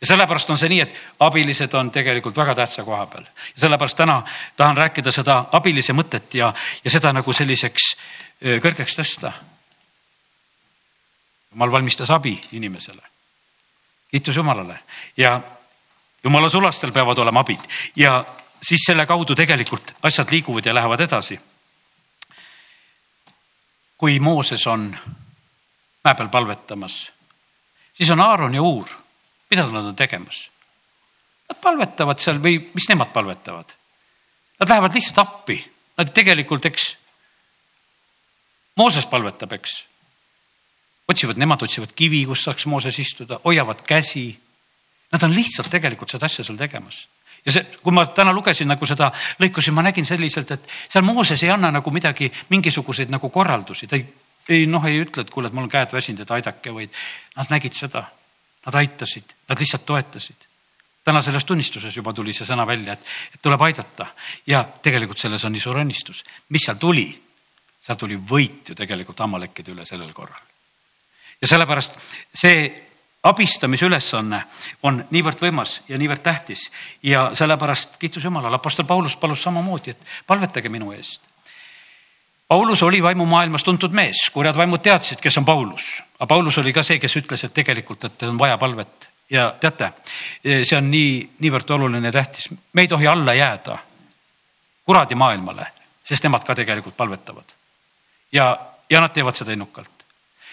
[0.00, 3.96] ja sellepärast on see nii, et abilised on tegelikult väga tähtsa koha peal ja sellepärast
[3.96, 4.22] täna
[4.56, 6.52] tahan rääkida seda abilise mõtet ja,
[6.84, 7.92] ja seda nagu selliseks
[8.62, 9.32] kõrgeks tõsta.
[11.52, 13.02] jumal valmistas abi inimesele.
[14.10, 14.78] kiitus Jumalale
[15.16, 15.40] ja
[16.24, 17.60] Jumala sulastel peavad olema abid
[17.96, 18.24] ja
[18.62, 21.40] siis selle kaudu tegelikult asjad liiguvad ja lähevad edasi.
[23.98, 24.96] kui Mooses on
[26.04, 27.10] mäe peal palvetamas,
[27.94, 28.86] siis on Aaron ja Uur,
[29.50, 30.50] mida nad on tegemas?
[31.48, 33.74] Nad palvetavad seal või mis nemad palvetavad?
[34.60, 35.58] Nad lähevad lihtsalt appi,
[35.98, 36.96] nad tegelikult, eks
[38.78, 39.84] Mooses palvetab, eks.
[41.08, 44.38] otsivad, nemad otsivad kivi, kus saaks Mooses istuda, hoiavad käsi.
[45.12, 47.08] Nad on lihtsalt tegelikult seda asja seal tegemas
[47.46, 51.04] ja see, kui ma täna lugesin nagu seda lõiku, siis ma nägin selliselt, et seal
[51.06, 54.06] Mooses ei anna nagu midagi, mingisuguseid nagu korraldusi, ta ei,
[54.48, 56.94] ei noh, ei ütle, et kuule, et mul on käed väsinud, et aidake, vaid
[57.36, 58.04] nad nägid seda.
[58.66, 60.44] Nad aitasid, nad lihtsalt toetasid.
[61.04, 64.10] täna selles tunnistuses juba tuli see sõna välja, et, et tuleb aidata
[64.46, 66.24] ja tegelikult selles on nii suur õnnistus.
[66.48, 67.08] mis seal tuli?
[67.80, 70.42] sealt tuli võit ju tegelikult ammalekkide üle sellel korral.
[71.40, 71.96] ja sellepärast
[72.34, 72.87] see
[73.22, 74.42] abistamise ülesanne
[74.82, 76.68] on niivõrd võimas ja niivõrd tähtis.
[77.02, 81.22] Ja sellepärast kiitus Jumalale, Apostel Paulus palus samamoodi, et palvetage minu eest.
[82.48, 86.82] Paulus oli vaimumaailmas tuntud mees, kurjad vaimud teadsid, kes on Paulus, aga Paulus oli ka
[86.82, 89.10] see, kes ütles, et tegelikult, et on vaja palvet.
[89.28, 89.90] Ja teate,
[90.40, 91.10] see on nii,
[91.44, 93.76] niivõrd oluline ja tähtis, me ei tohi alla jääda
[94.88, 95.66] kuradi maailmale,
[96.00, 97.52] sest nemad ka tegelikult palvetavad.
[98.32, 98.46] Ja,
[98.88, 99.97] ja nad teevad seda innukalt.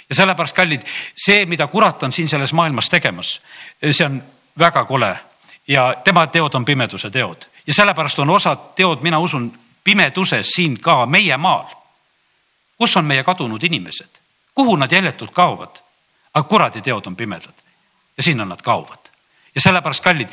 [0.10, 0.82] Ja sellepärast, kallid,
[1.16, 3.42] see, mida kurat on siin selles maailmas tegemas,
[3.92, 4.24] see on
[4.60, 5.16] väga kole.
[5.68, 7.48] Ja tema teod on pimeduse teod.
[7.68, 9.50] Ja sellepärast on osad teod, mina usun,
[9.84, 11.66] pimeduses siin ka meie maal.
[12.78, 14.20] kus on meie kadunud inimesed,
[14.54, 15.80] kuhu nad jäljetult kaovad?
[16.36, 17.54] aga kuradi teod on pimedad.
[18.18, 19.12] Ja sinna nad kaovad.
[19.56, 20.28] Ja sellepärast, kallid,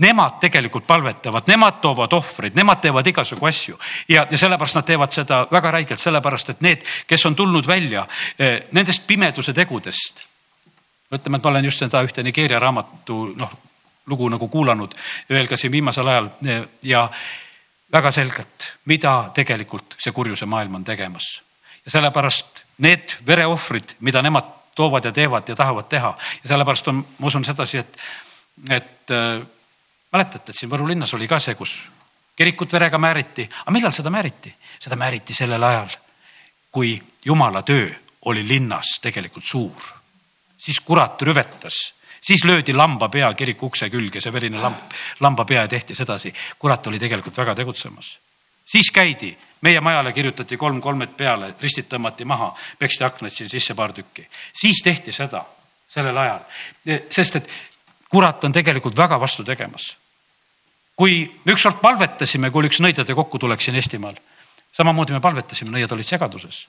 [0.00, 5.12] nemad tegelikult palvetavad, nemad toovad ohvreid, nemad teevad igasugu asju ja, ja sellepärast nad teevad
[5.12, 8.06] seda väga räigelt, sellepärast et need, kes on tulnud välja
[8.38, 10.26] eh, nendest pimeduse tegudest.
[11.12, 13.52] ütleme, et ma olen just seda ühte Nigeeria raamatu noh,
[14.06, 14.94] lugu nagu kuulanud
[15.28, 17.08] veel ka siin viimasel ajal eh, ja
[17.92, 21.42] väga selgelt, mida tegelikult see kurjuse maailm on tegemas.
[21.84, 27.06] ja sellepärast need vereohvrid, mida nemad toovad ja teevad ja tahavad teha ja sellepärast on,
[27.18, 27.98] ma usun sedasi, et,
[28.70, 29.48] et eh,
[30.12, 31.74] mäletate, et siin Võru linnas oli ka see, kus
[32.36, 34.54] kirikut verega määriti, aga millal seda määriti?
[34.80, 35.90] seda määriti sellel ajal,
[36.72, 36.94] kui
[37.24, 37.90] jumala töö
[38.24, 39.82] oli linnas tegelikult suur.
[40.58, 41.76] siis kurat rüvetas,
[42.20, 46.32] siis löödi lamba pea kiriku ukse külge, see verine lamb, lamba pea ja tehti sedasi.
[46.58, 48.18] kurat oli tegelikult väga tegutsemas.
[48.64, 53.74] siis käidi, meie majale kirjutati kolm kolmet peale, ristid tõmmati maha, peksti aknad siin sisse
[53.74, 54.28] paar tükki.
[54.52, 55.44] siis tehti seda
[55.88, 56.40] sellel ajal,
[57.10, 57.48] sest et
[58.10, 59.94] kurat on tegelikult väga vastu tegemas
[61.00, 64.18] kui me ükskord palvetasime, kui oli üks nõidade kokkutulek siin Eestimaal,
[64.76, 66.66] samamoodi me palvetasime, nõiad olid segaduses.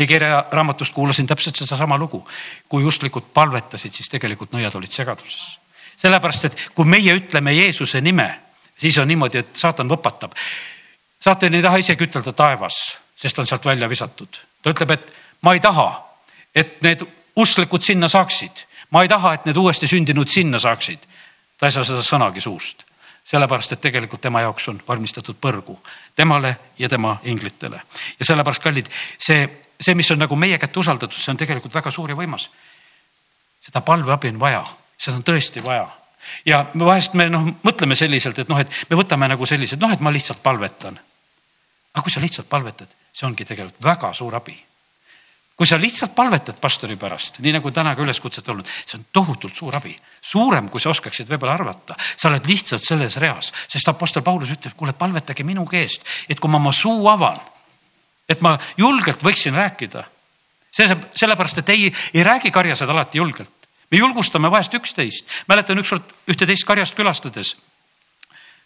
[0.00, 2.22] Nigeeria raamatust kuulasin täpselt sedasama lugu.
[2.68, 5.58] kui usklikud palvetasid, siis tegelikult nõiad olid segaduses.
[5.96, 8.40] sellepärast, et kui meie ütleme Jeesuse nime,
[8.78, 10.32] siis on niimoodi, et saatan võpatab.
[11.20, 14.40] saatan ei taha isegi ütelda taevas, sest ta on sealt välja visatud.
[14.62, 16.06] ta ütleb, et ma ei taha,
[16.54, 17.04] et need
[17.36, 18.64] usklikud sinna saaksid.
[18.90, 20.98] Ma ei taha, et need uuesti sündinud sinna saaksid.
[21.58, 22.84] ta ei saa seda sõnagi suust
[23.30, 25.76] sellepärast et tegelikult tema jaoks on valmistatud põrgu
[26.16, 27.82] temale ja tema inglitele.
[28.18, 29.44] ja sellepärast, kallid, see,
[29.80, 32.48] see, mis on nagu meie kätte usaldatud, see on tegelikult väga suur ja võimas.
[33.60, 34.64] seda palveabi on vaja,
[34.98, 35.88] seda on tõesti vaja
[36.46, 40.00] ja vahest me noh, mõtleme selliselt, et noh, et me võtame nagu sellised, noh, et
[40.00, 40.98] ma lihtsalt palvetan.
[41.94, 44.58] aga kui sa lihtsalt palvetad, see ongi tegelikult väga suur abi
[45.60, 49.52] kui sa lihtsalt palvetad pastori pärast, nii nagu täna ka üleskutset olnud, see on tohutult
[49.52, 49.90] suur abi,
[50.24, 51.98] suurem, kui sa oskaksid võib-olla arvata.
[52.00, 56.48] sa oled lihtsalt selles reas, sest Apostel Paulus ütleb, kuule, palvetage minu käest, et kui
[56.48, 57.36] ma oma suu avan,
[58.24, 60.04] et ma julgelt võiksin rääkida.
[60.72, 63.52] see, sellepärast, et ei, ei räägi karjased alati julgelt.
[63.90, 65.28] me julgustame vahest üksteist.
[65.48, 67.56] mäletan ükskord ühte-teist karjast külastades.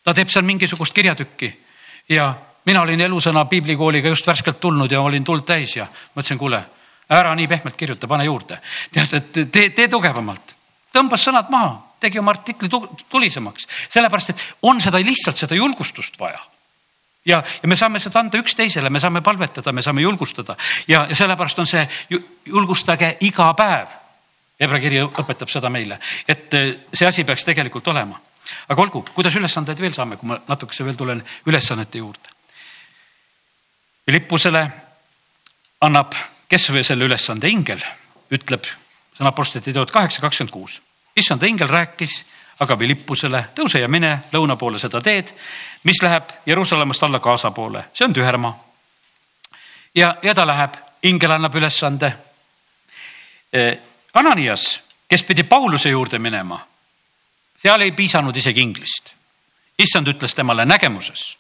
[0.04, 1.58] ta teeb seal mingisugust kirjatükki
[2.08, 6.62] ja mina olin elusõna piiblikooliga just värskelt tulnud ja olin tuld täis ja mõtlesin, kuule
[7.10, 8.60] ära nii pehmelt kirjuta, pane juurde.
[8.92, 10.56] tead, et tee, tee tugevamalt.
[10.94, 12.68] tõmbas sõnad maha, tegi oma artikli
[13.08, 16.40] tulisemaks, sellepärast et on seda lihtsalt seda julgustust vaja
[17.24, 20.56] ja, ja me saame seda anda üksteisele, me saame palvetada, me saame julgustada
[20.88, 21.84] ja, ja sellepärast on see
[22.46, 24.00] julgustage iga päev.
[24.60, 25.96] Hebra kiri õpetab seda meile,
[26.30, 28.20] et eh, see asi peaks tegelikult olema.
[28.68, 32.30] aga olgu, kuidas ülesandeid veel saame, kui ma natukese veel tulen ülesannete juurde.
[34.04, 34.62] Philippusele
[35.80, 36.14] annab
[36.48, 37.82] kes või selle ülesande ingel,
[38.30, 38.66] ütleb
[39.14, 40.80] sõna Apostlite teod kaheksa, kakskümmend kuus.
[41.16, 42.24] issanda ingel rääkis
[42.60, 45.32] aga Philippusele, tõuse ja mine lõuna poole seda teed,
[45.84, 48.54] mis läheb Jeruusalemmast alla Gaza poole, see on tühermaa.
[49.94, 52.12] ja, ja ta läheb, ingel annab ülesande.
[53.52, 53.78] E,
[54.14, 56.60] Ananias, kes pidi Pauluse juurde minema,
[57.56, 59.12] seal ei piisanud isegi inglist.
[59.78, 61.36] issand ütles temale nägemuses,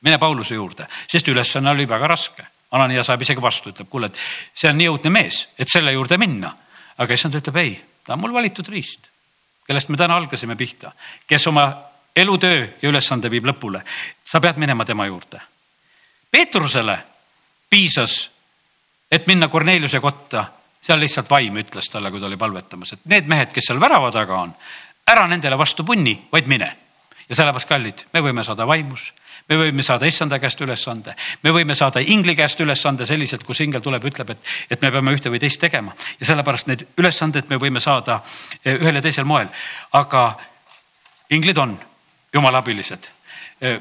[0.00, 4.18] mine Pauluse juurde, sest ülesanne oli väga raske Anania saab isegi vastu, ütleb, kuule, et
[4.54, 6.52] see on nii õudne mees, et selle juurde minna.
[7.00, 7.72] aga issand ütleb ei,
[8.04, 9.08] ta on mul valitud riist,
[9.66, 10.92] kellest me täna algasime pihta,
[11.26, 11.64] kes oma
[12.16, 13.82] elutöö ja ülesande viib lõpule.
[14.24, 15.40] sa pead minema tema juurde.
[16.30, 16.98] Peetrusele
[17.70, 18.30] piisas,
[19.10, 20.44] et minna Korneliuse kotta,
[20.80, 24.12] seal lihtsalt vaim ütles talle, kui ta oli palvetamas, et need mehed, kes seal värava
[24.12, 24.54] taga on,
[25.06, 26.76] ära nendele vastu punni, vaid mine.
[27.28, 29.12] ja sellepärast, kallid, me võime saada vaimus
[29.50, 33.82] me võime saada issanda käest ülesande, me võime saada ingli käest ülesande selliselt, kus ingel
[33.82, 37.58] tuleb, ütleb, et, et me peame ühte või teist tegema ja sellepärast need ülesanded me
[37.60, 38.20] võime saada
[38.62, 39.50] eh, ühel ja teisel moel,
[39.98, 40.28] aga
[41.34, 41.74] inglid on
[42.34, 43.10] jumala abilised.
[43.60, 43.80] Eh,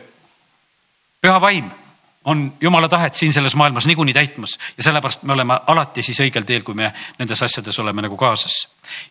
[1.22, 1.70] püha vaim
[2.30, 6.44] on jumala tahet siin selles maailmas niikuinii täitmas ja sellepärast me oleme alati siis õigel
[6.46, 8.58] teel, kui me nendes asjades oleme nagu kaasas.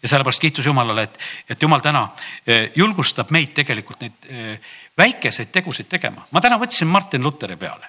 [0.03, 1.19] ja sellepärast kiitus Jumalale, et,
[1.51, 2.09] et Jumal täna
[2.47, 4.29] eh, julgustab meid tegelikult neid
[4.99, 6.27] väikeseid tegusid tegema.
[6.31, 7.87] ma täna mõtlesin Martin Luteri peale.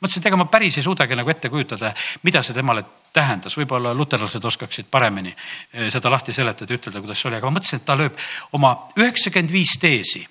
[0.00, 3.94] mõtlesin, et ega ma päris ei suudagi nagu ette kujutada, mida see temale tähendas, võib-olla
[3.94, 5.34] luterlased oskaksid paremini
[5.72, 8.18] eh, seda lahti seletada ja ütelda, kuidas see oli, aga ma mõtlesin, et ta lööb
[8.52, 10.24] oma üheksakümmend viis teesi,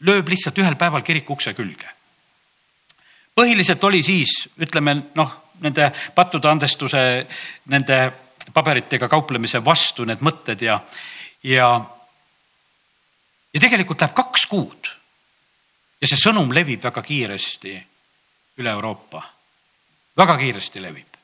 [0.00, 1.88] lööb lihtsalt ühel päeval kiriku ukse külge.
[3.34, 7.26] põhiliselt oli siis, ütleme noh, nende pattude andestuse,
[7.70, 7.98] nende
[8.52, 10.80] paberitega kauplemise vastu need mõtted ja,
[11.42, 11.70] ja,
[13.54, 14.90] ja tegelikult läheb kaks kuud
[16.04, 17.74] ja see sõnum levib väga kiiresti
[18.60, 19.22] üle Euroopa.
[20.16, 21.16] väga kiiresti levib.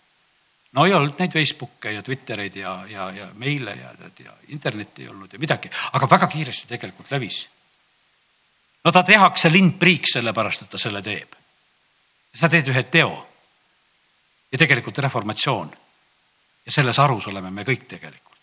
[0.72, 3.90] no ei olnud neid Facebooke ja Twittereid ja, ja, ja meile ja,
[4.24, 7.48] ja internetti ei olnud ja midagi, aga väga kiiresti tegelikult levis.
[8.84, 11.36] no ta tehakse lindpriiks sellepärast, et ta selle teeb.
[12.34, 13.26] sa teed ühe teo.
[14.52, 15.76] ja tegelikult reformatsioon.
[16.66, 18.40] ja selles arus oleme me kõik tegelikult.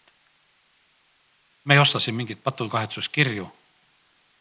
[1.66, 3.52] me ei osta siin mingeid patukahetsuskirju.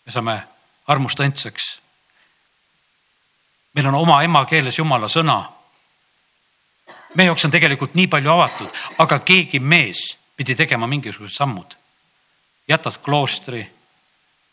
[0.07, 0.39] me saame
[0.87, 1.86] armust andsaks
[3.77, 5.45] meil on oma emakeeles jumala sõna.
[7.15, 11.77] meie jaoks on tegelikult nii palju avatud, aga keegi mees pidi tegema mingisugused sammud.
[12.69, 13.67] jätad kloostri,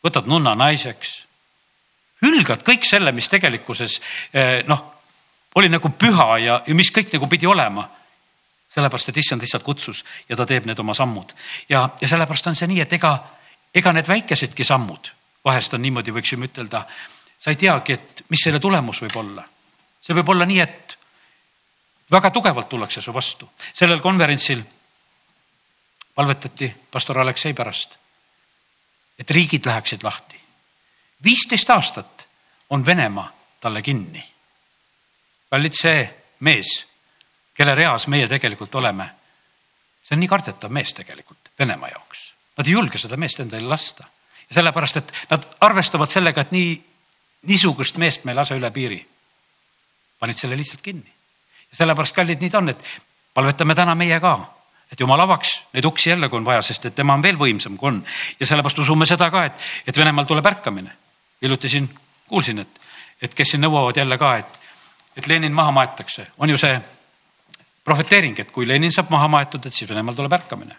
[0.03, 1.23] võtad nunna naiseks,
[2.21, 3.99] hülgad kõik selle, mis tegelikkuses
[4.33, 4.83] eh, noh,
[5.55, 7.89] oli nagu püha ja, ja mis kõik nagu pidi olema
[8.73, 11.34] sellepärast, et issand lihtsalt kutsus ja ta teeb need oma sammud
[11.69, 13.17] ja, ja sellepärast on see nii, et ega,
[13.74, 15.11] ega need väikesedki sammud
[15.45, 16.86] vahest on niimoodi, võiksime ütelda
[17.44, 19.44] sa ei teagi, et mis selle tulemus võib olla.
[20.02, 20.98] see võib olla nii, et
[22.12, 23.50] väga tugevalt tullakse su vastu.
[23.74, 24.64] sellel konverentsil
[26.16, 27.98] palvetati pastor Aleksei pärast,
[29.20, 30.39] et riigid läheksid lahti.
[31.24, 32.28] viisteist aastat
[32.70, 34.24] on Venemaa talle kinni.
[35.50, 36.86] kallid, see mees
[37.54, 39.10] kelle reas meie tegelikult oleme.
[40.04, 42.34] see on nii kardetav mees tegelikult Venemaa jaoks.
[42.58, 44.08] Nad ei julge seda meest endale lasta.
[44.50, 46.84] ja sellepärast, et nad arvestavad sellega, et nii,
[47.48, 49.06] niisugust meest me ei lase üle piiri.
[50.20, 51.14] panid selle lihtsalt kinni.
[51.72, 52.84] ja sellepärast, kallid, nii ta on, et
[53.34, 54.38] palvetame täna meie ka
[54.94, 57.78] et jumal avaks neid uksi jälle, kui on vaja, sest et tema on veel võimsam,
[57.78, 58.04] kui on.
[58.39, 60.91] ja sellepärast usume seda ka, et, et Venemaal tuleb ärkamine.
[61.41, 61.89] hiljuti siin
[62.28, 62.82] kuulsin, et,
[63.22, 64.60] et kes siin nõuavad jälle ka, et,
[65.18, 66.78] et Lenin maha maetakse, on ju see
[67.84, 70.78] prohveteering, et kui Lenin saab maha maetud, et siis Venemaal tuleb ärkamine.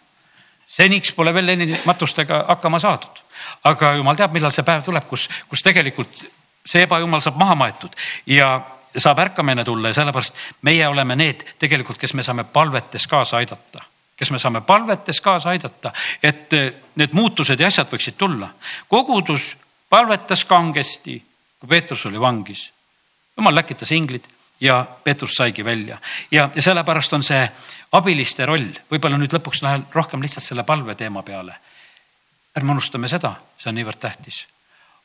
[0.76, 3.20] seniks pole veel Lenini matustega hakkama saadud,
[3.64, 6.24] aga jumal teab, millal see päev tuleb, kus, kus tegelikult
[6.66, 7.96] see ebajumal saab maha maetud
[8.26, 8.60] ja
[8.96, 13.84] saab ärkamine tulla ja sellepärast meie oleme need tegelikult, kes me saame palvetes kaasa aidata
[14.16, 15.92] kes me saame palvetes kaasa aidata,
[16.22, 16.52] et
[16.94, 18.48] need muutused ja asjad võiksid tulla.
[18.88, 19.56] kogudus
[19.90, 21.18] palvetas kangesti,
[21.58, 22.72] kui Peetrus oli vangis.
[23.36, 24.24] jumal läkitas inglid
[24.60, 25.98] ja Peetrus saigi välja
[26.30, 27.48] ja, ja sellepärast on see
[27.92, 31.56] abiliste roll, võib-olla nüüd lõpuks lähen rohkem lihtsalt selle palve teema peale.
[32.56, 34.46] ärme unustame seda, see on niivõrd tähtis.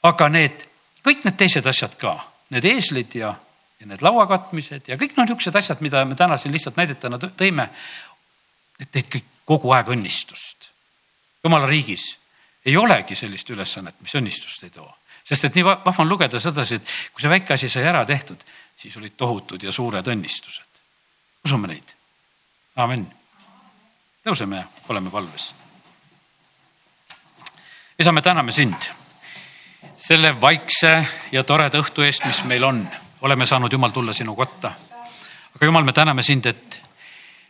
[0.04, 0.69] aga need,
[1.06, 2.16] kõik need teised asjad ka,
[2.54, 3.34] need eeslid ja,
[3.80, 7.70] ja need lauakatmised ja kõik noh, niisugused asjad, mida me täna siin lihtsalt näidetena tõime,
[8.80, 10.70] et teid kõik kogu aeg õnnistust.
[11.44, 12.18] jumala riigis
[12.66, 14.90] ei olegi sellist ülesannet, mis õnnistust ei too,
[15.24, 18.44] sest et nii vahva on lugeda sedasi, et kui see väike asi sai ära tehtud,
[18.78, 20.84] siis olid tohutud ja suured õnnistused.
[21.46, 21.96] usume neid.
[22.76, 23.08] amin.
[24.24, 25.54] tõuseme oleme palves.
[28.00, 28.99] isa, me täname sind
[30.00, 30.94] selle vaikse
[31.32, 32.88] ja toreda õhtu eest, mis meil on.
[33.22, 34.72] oleme saanud, Jumal, tulla sinu kotta.
[35.56, 36.82] aga Jumal, me täname sind, et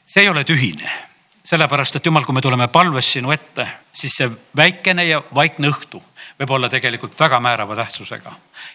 [0.05, 0.89] see ei ole tühine
[1.49, 4.27] sellepärast, et jumal, kui me tuleme palves sinu ette, siis see
[4.57, 6.01] väikene ja vaikne õhtu
[6.39, 8.31] võib olla tegelikult väga määrava tähtsusega.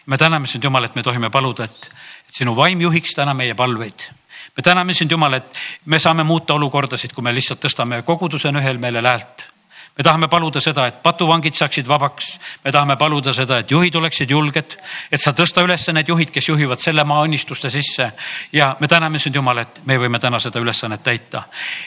[0.06, 1.90] me täname sind, Jumal, et me tohime paluda, et,
[2.34, 4.08] sinu vaim juhiks täna meie palveid.
[4.56, 8.78] me täname sind, Jumal, et me saame muuta olukordasid, kui me lihtsalt tõstame kogudusena ühel
[8.78, 9.53] meelel häält
[9.98, 12.38] me tahame paluda seda, et patuvangid saaksid vabaks.
[12.64, 14.76] me tahame paluda seda, et juhid oleksid julged,
[15.10, 18.12] et sa tõsta üles need juhid, kes juhivad selle maa õnnistuste sisse.
[18.52, 21.42] ja me täname sind, Jumal, et me võime täna seda ülesannet täita.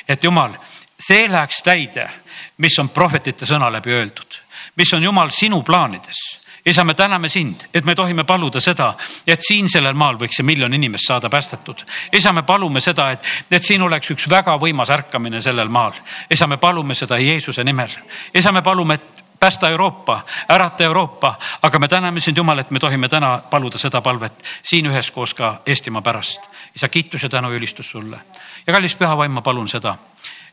[0.07, 0.55] et Jumal,
[0.99, 2.09] see läheks täide,
[2.57, 4.41] mis on prohvetite sõna läbi öeldud,
[4.75, 8.93] mis on Jumal sinu plaanides isa, me täname sind, et me tohime paluda seda,
[9.27, 11.83] et siin sellel maal võiks see miljon inimest saada päästetud.
[12.13, 15.95] isa, me palume seda, et, et siin oleks üks väga võimas ärkamine sellel maal.
[16.29, 17.95] isa, me palume seda Jeesuse nimel.
[18.35, 22.79] isa, me palume, et päästa Euroopa, ärata Euroopa, aga me täname sind, Jumal, et me
[22.79, 26.41] tohime täna paluda seda palvet siin üheskoos ka Eestimaa pärast.
[26.75, 28.19] isa, kiitus ja tänu ja ülistus sulle.
[28.67, 29.95] ja kallis püha vaim, ma palun seda,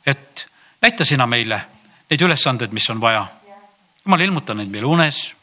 [0.07, 0.49] et
[0.83, 1.61] näita sina meile
[2.11, 3.27] neid ülesandeid, mis on vaja.
[4.05, 5.35] jumal, ilmuta neid meile unes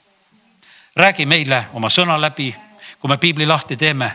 [0.96, 2.56] räägi meile oma sõna läbi,
[3.00, 4.12] kui me piibli lahti teeme.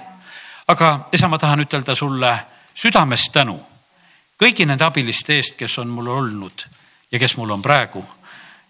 [0.69, 2.39] aga isa, ma tahan ütelda sulle
[2.75, 3.61] südamest tänu
[4.43, 6.67] kõigi nende abiliste eest, kes on mul olnud
[7.13, 8.05] ja kes mul on praegu.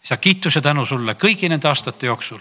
[0.04, 2.40] isa, kiituse tänu sulle kõigi nende aastate jooksul,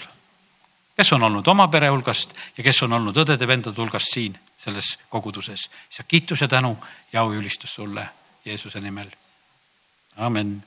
[0.97, 5.69] kes on olnud oma pere hulgast ja kes on olnud õdede-vendade hulgast siin selles koguduses.
[5.91, 6.77] isa, kiituse tänu
[7.13, 8.09] ja au ja ülistus sulle
[8.45, 9.09] Jeesuse nimel.
[10.17, 10.63] amen